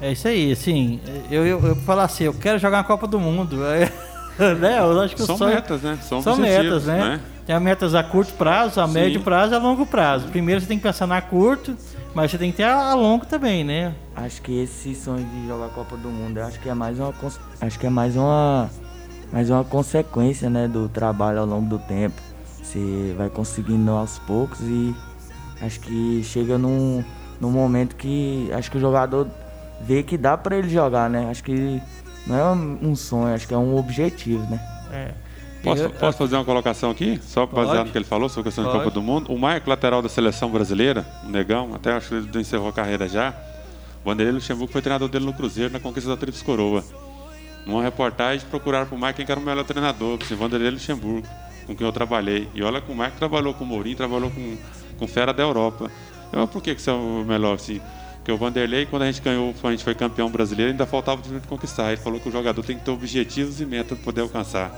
[0.00, 3.20] É isso aí, assim, eu, eu, eu falar assim, eu quero jogar a Copa do
[3.20, 3.56] Mundo.
[4.60, 4.78] né?
[4.78, 5.54] Eu acho que São sonho...
[5.54, 5.98] metas, né?
[6.02, 6.98] São, São metas, né?
[6.98, 7.20] né?
[7.46, 8.94] Tem metas a curto prazo, a Sim.
[8.94, 10.28] médio prazo e a longo prazo.
[10.28, 11.76] Primeiro você tem que pensar na curto,
[12.14, 13.94] mas você tem que ter a, longo também, né?
[14.14, 17.12] Acho que esse sonho de jogar a Copa do Mundo, acho que é mais uma
[17.60, 18.70] acho que é mais uma
[19.32, 22.20] mais uma consequência, né, do trabalho ao longo do tempo.
[22.72, 24.94] Você vai conseguindo aos poucos e
[25.60, 27.04] acho que chega num,
[27.38, 29.28] num momento que acho que o jogador
[29.82, 31.28] vê que dá para ele jogar, né?
[31.28, 31.82] Acho que
[32.26, 32.50] não é
[32.82, 34.58] um sonho, acho que é um objetivo, né?
[34.90, 35.10] É.
[35.62, 37.20] Posso, posso fazer uma colocação aqui?
[37.22, 38.78] Só baseado no que ele falou sobre a questão Pode.
[38.78, 39.30] de Copa do Mundo.
[39.30, 43.06] O Marco, lateral da seleção brasileira, o Negão, até acho que ele encerrou a carreira
[43.06, 43.34] já.
[44.02, 46.82] O Vanderlei Luxemburgo foi treinador dele no Cruzeiro na conquista da Tríplice Coroa.
[47.66, 51.28] Numa reportagem, procuraram por Marco quem era o melhor treinador, que se Vanderlei Luxemburgo
[51.66, 52.48] com quem eu trabalhei.
[52.54, 54.56] E olha com o Marco trabalhou com o Mourinho, trabalhou com,
[54.98, 55.90] com Fera da Europa.
[56.32, 57.80] Eu, por que, que você é o melhor assim?
[58.16, 61.46] Porque o Vanderlei, quando a gente ganhou, a gente foi campeão brasileiro, ainda faltava de
[61.46, 61.92] conquistar.
[61.92, 64.72] Ele falou que o jogador tem que ter objetivos e metas para poder alcançar.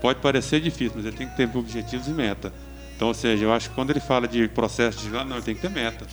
[0.00, 2.52] Pode parecer difícil, mas ele tem que ter objetivos e meta.
[2.94, 5.54] Então, ou seja, eu acho que quando ele fala de processo de não, ele tem
[5.54, 6.06] que ter meta.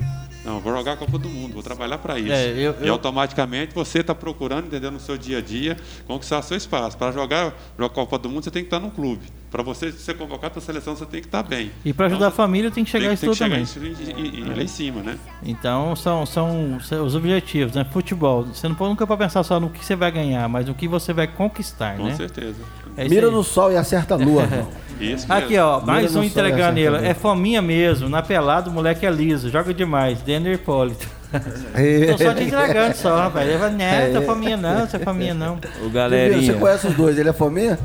[0.43, 2.33] Não, vou jogar a Copa do Mundo, vou trabalhar para isso.
[2.33, 2.85] É, eu, eu...
[2.85, 6.97] E automaticamente você está procurando, entendeu, no seu dia a dia, conquistar seu espaço.
[6.97, 9.21] Para jogar, jogar a Copa do Mundo, você tem que estar num clube
[9.53, 11.71] Para você ser convocado para a seleção, você tem que estar bem.
[11.85, 13.63] E para ajudar então, a família tem que chegar tem, isso tem que chegar também.
[13.63, 13.79] isso
[14.39, 15.15] e, lá em cima, né?
[15.43, 17.85] Então são, são os objetivos, né?
[17.93, 18.45] Futebol.
[18.45, 20.87] Você não pode nunca para pensar só no que você vai ganhar, mas no que
[20.87, 22.15] você vai conquistar, Com né?
[22.15, 22.57] certeza.
[22.97, 23.31] É Mira aí.
[23.31, 24.47] no sol e acerta a lua.
[24.99, 25.65] Isso Aqui, mesmo.
[25.67, 27.07] ó, mais Mira um ele.
[27.07, 28.09] É fominha mesmo.
[28.09, 29.51] Na pelada, o moleque é liso.
[29.51, 30.19] Joga demais.
[30.23, 31.07] Denner Hipólito.
[31.31, 33.47] Tô só te entregando só, rapaz.
[33.47, 35.55] Ele fala, não, tá fominha não, você é fominha não.
[35.55, 36.53] O Você galerinha.
[36.55, 37.77] conhece os dois, ele é fominha?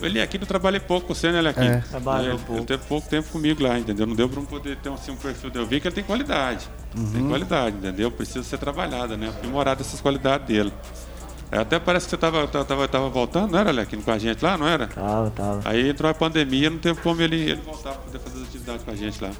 [0.00, 1.66] Ele aqui não trabalhei pouco com você, né, Lequim?
[1.66, 1.82] É.
[1.90, 2.54] Trabalhou ele, pouco.
[2.60, 4.06] Ele teve pouco tempo comigo lá, entendeu?
[4.06, 5.64] Não deu pra eu poder ter assim, um perfil dele.
[5.64, 6.68] Eu vi que ele tem qualidade.
[6.96, 7.12] Uhum.
[7.12, 8.10] Tem qualidade, entendeu?
[8.10, 9.28] Precisa ser trabalhada, né?
[9.28, 10.72] Aprimorada essas qualidades dele.
[11.50, 14.44] É, Até parece que você tava, tava, tava voltando, não era, Lequim, com a gente
[14.44, 14.88] lá, não era?
[14.88, 15.60] Tava, tava.
[15.64, 18.82] Aí entrou a pandemia, não teve como ele, ele voltar pra poder fazer as atividades
[18.82, 19.30] com a gente lá.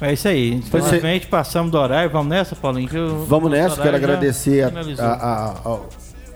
[0.00, 0.54] É isso aí.
[0.54, 2.10] Infelizmente passamos do horário.
[2.10, 3.24] Vamos nessa, Paulinho?
[3.26, 4.68] Vamos nessa, quero agradecer a.
[4.98, 5.80] a, a,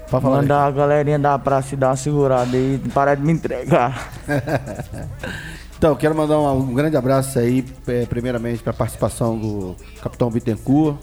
[0.06, 0.42] a- Pode falar aí.
[0.42, 4.10] Mandar a galerinha da praça dar uma segurada aí, parar de me entregar.
[5.78, 10.30] Então, quero mandar um, um grande abraço aí, eh, primeiramente, para a participação do capitão
[10.30, 10.96] Bittencourt,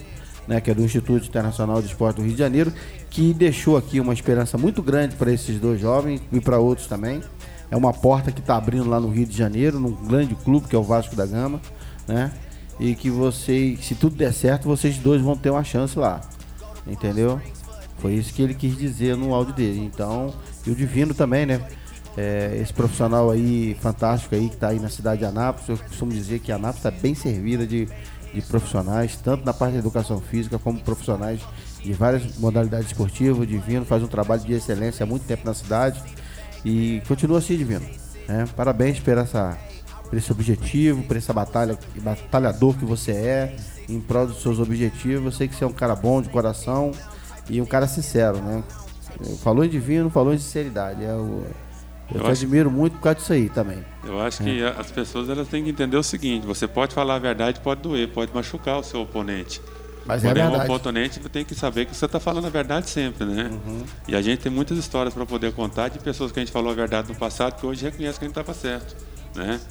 [0.47, 2.73] né, que é do Instituto Internacional de Esporte do Rio de Janeiro,
[3.07, 7.21] que deixou aqui uma esperança muito grande para esses dois jovens e para outros também.
[7.69, 10.75] É uma porta que está abrindo lá no Rio de Janeiro, num grande clube que
[10.75, 11.61] é o Vasco da Gama,
[12.07, 12.31] né?
[12.79, 16.19] E que vocês, se tudo der certo, vocês dois vão ter uma chance lá,
[16.87, 17.39] entendeu?
[18.03, 19.79] Foi isso que ele quis dizer no áudio dele.
[19.79, 20.33] Então,
[20.67, 21.65] e o Divino também, né?
[22.17, 26.11] É, esse profissional aí fantástico aí que está aí na cidade de Anápolis, eu costumo
[26.11, 27.87] dizer que Anápolis está bem servida de,
[28.33, 31.39] de profissionais, tanto na parte da educação física como profissionais
[31.81, 33.39] de várias modalidades esportivas.
[33.39, 36.03] O Divino faz um trabalho de excelência há muito tempo na cidade
[36.65, 37.85] e continua assim, Divino.
[38.27, 38.45] né?
[38.53, 39.57] Parabéns por, essa,
[40.09, 43.55] por esse objetivo, por essa batalha, batalhador que você é,
[43.87, 45.23] em prol dos seus objetivos.
[45.23, 46.91] Eu sei que você é um cara bom de coração
[47.49, 48.63] e um cara sincero, né?
[49.41, 51.03] Falou em divino, falou em sinceridade.
[51.03, 51.45] É o-
[52.13, 53.83] eu Eu admiro muito por causa disso aí também.
[54.03, 57.15] Eu acho que a- as pessoas elas têm que entender o seguinte: você pode falar
[57.15, 59.61] a verdade, pode doer, pode machucar o seu oponente.
[60.05, 60.69] Mas é o verdade.
[60.69, 63.49] oponente tem que saber que você está falando a verdade sempre, né?
[63.65, 63.83] Uhum.
[64.07, 66.71] E a gente tem muitas histórias para poder contar de pessoas que a gente falou
[66.71, 68.95] a verdade no passado que hoje reconhecem que a gente estava certo,
[69.33, 69.61] né?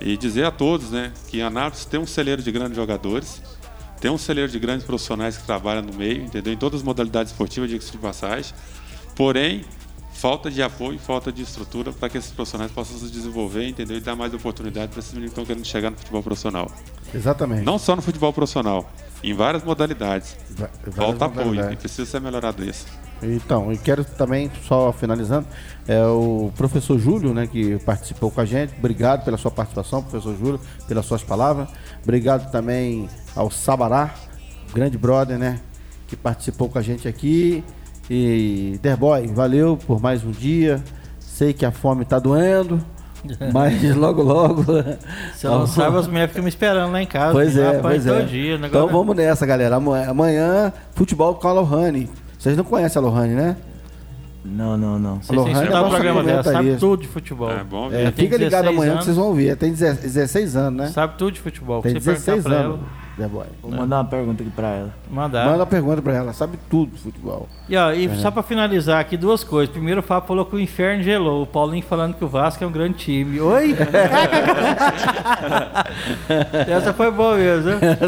[0.00, 3.42] E dizer a todos, né, que Anápolis tem um celeiro de grandes jogadores,
[4.00, 6.52] tem um celeiro de grandes profissionais que trabalham no meio, entendeu?
[6.52, 8.52] Em todas as modalidades esportivas, diga-se de passagem.
[9.14, 9.64] Porém,
[10.14, 13.96] falta de apoio, falta de estrutura para que esses profissionais possam se desenvolver, entendeu?
[13.96, 16.70] E dar mais oportunidade para esses meninos que estão querendo chegar no futebol profissional.
[17.14, 17.64] Exatamente.
[17.64, 18.90] Não só no futebol profissional,
[19.22, 20.36] em várias modalidades.
[20.50, 21.74] Va- várias Falta apoio modalidades.
[21.74, 22.86] e precisa ser melhorado isso.
[23.22, 25.46] Então, e quero também, só finalizando,
[25.86, 28.72] é o professor Júlio, né, que participou com a gente.
[28.78, 31.68] Obrigado pela sua participação, professor Júlio, pelas suas palavras.
[32.02, 34.10] Obrigado também ao Sabará,
[34.74, 35.60] grande brother, né,
[36.06, 37.64] que participou com a gente aqui.
[38.08, 40.82] E Derboy, valeu por mais um dia.
[41.18, 42.84] Sei que a fome tá doendo,
[43.52, 44.64] mas logo logo.
[45.36, 47.32] Se eu não sabe, as mulheres ficam me esperando lá em casa.
[47.32, 48.22] Pois é, pois é.
[48.24, 49.76] dia, o então negócio- vamos nessa, galera.
[49.76, 52.10] Amanhã, futebol com a Lohane.
[52.38, 53.56] Vocês não conhecem a Lohane, né?
[54.44, 55.16] Não, não, não.
[55.22, 57.50] Vocês têm que é escutar o programa dela, sabe tudo de futebol.
[57.50, 58.00] É bom É, ver.
[58.00, 59.00] Ela tem fica ligado 16 amanhã anos.
[59.00, 59.56] que vocês vão ver.
[59.56, 60.86] Tem 16 anos, né?
[60.88, 61.82] Sabe tudo de futebol.
[61.82, 62.80] Tem Se você perguntar 16 pra anos,
[63.20, 63.46] ela, Derboy.
[63.62, 64.94] Vou mandar uma pergunta aqui pra ela.
[65.10, 65.44] mandar.
[65.46, 66.32] Manda uma pergunta pra ela.
[66.32, 67.48] Sabe tudo de futebol.
[67.68, 67.96] E, ó, É.
[67.96, 69.72] e só pra finalizar aqui, duas coisas.
[69.72, 71.42] Primeiro, o Fábio falou que o inferno gelou.
[71.42, 73.40] O Paulinho falando que o Vasco é um grande time.
[73.40, 73.76] Oi?
[76.68, 77.70] Essa foi boa mesmo.
[77.70, 77.98] né?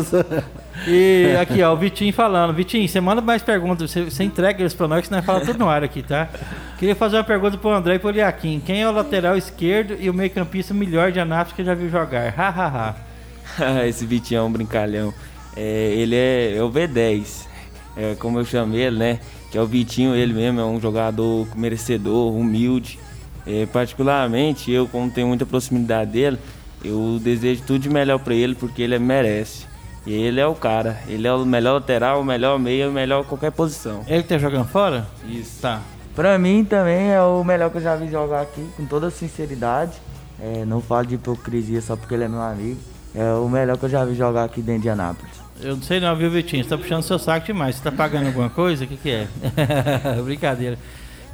[0.87, 2.53] E aqui, ó, o Vitinho falando.
[2.53, 3.91] Vitinho, você manda mais perguntas.
[3.91, 6.29] Você, você entrega eles pra nós, que nós falamos tudo no ar aqui, tá?
[6.79, 8.61] Queria fazer uma pergunta pro André e pro Liaquim.
[8.65, 11.89] Quem é o lateral esquerdo e o meio-campista melhor de Anápolis que eu já vi
[11.89, 12.35] jogar?
[12.37, 12.95] Ha, ha, ha.
[13.87, 15.13] Esse Vitinho é um brincalhão.
[15.57, 17.47] É, ele é, é o V10.
[17.97, 19.21] É, como eu chamo ele, né?
[19.51, 22.99] Que é o Vitinho, ele mesmo é um jogador merecedor, humilde.
[23.47, 26.39] É, particularmente, eu, como tenho muita proximidade dele,
[26.85, 29.67] eu desejo tudo de melhor pra ele, porque ele merece.
[30.07, 31.01] E ele é o cara.
[31.07, 34.03] Ele é o melhor lateral, o melhor meia, o melhor qualquer posição.
[34.07, 35.07] Ele que tá jogando fora?
[35.29, 35.61] Isso.
[35.61, 35.81] Tá.
[36.15, 39.93] Pra mim também é o melhor que eu já vi jogar aqui, com toda sinceridade.
[40.41, 42.79] É, não falo de hipocrisia só porque ele é meu amigo.
[43.15, 45.43] É o melhor que eu já vi jogar aqui dentro de Anápolis.
[45.61, 46.65] Eu não sei não, viu, Vitinho?
[46.65, 47.77] Você tá puxando seu saco demais.
[47.77, 48.85] Você tá pagando alguma coisa?
[48.85, 49.29] O que que é?
[50.25, 50.79] Brincadeira.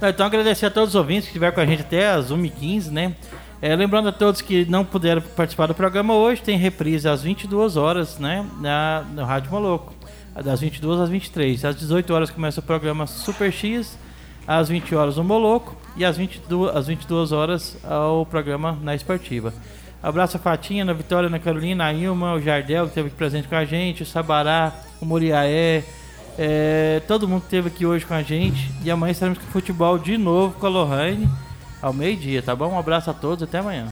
[0.01, 3.15] Então, agradecer a todos os ouvintes que estiveram com a gente até as 1h15, né?
[3.61, 7.77] É, lembrando a todos que não puderam participar do programa hoje, tem reprise às 22
[7.77, 8.47] horas, né?
[8.61, 9.93] Na, no Rádio Moloco.
[10.45, 11.65] Das 22 às 23.
[11.65, 13.99] Às 18 horas começa o programa Super X,
[14.47, 19.53] às 20 horas o Moloco e às 22, às 22 horas o programa na Esportiva.
[20.03, 23.49] Abraço a Fatinha, na Vitória, na Carolina, a Ilma, o Jardel que esteve aqui presente
[23.49, 25.85] com a gente, o Sabará, o Moriaé,
[26.39, 28.71] é, todo mundo que esteve aqui hoje com a gente.
[28.83, 31.29] E amanhã estaremos com futebol de novo com a Lohane
[31.83, 32.73] ao meio-dia, tá bom?
[32.73, 33.87] Um abraço a todos, até amanhã.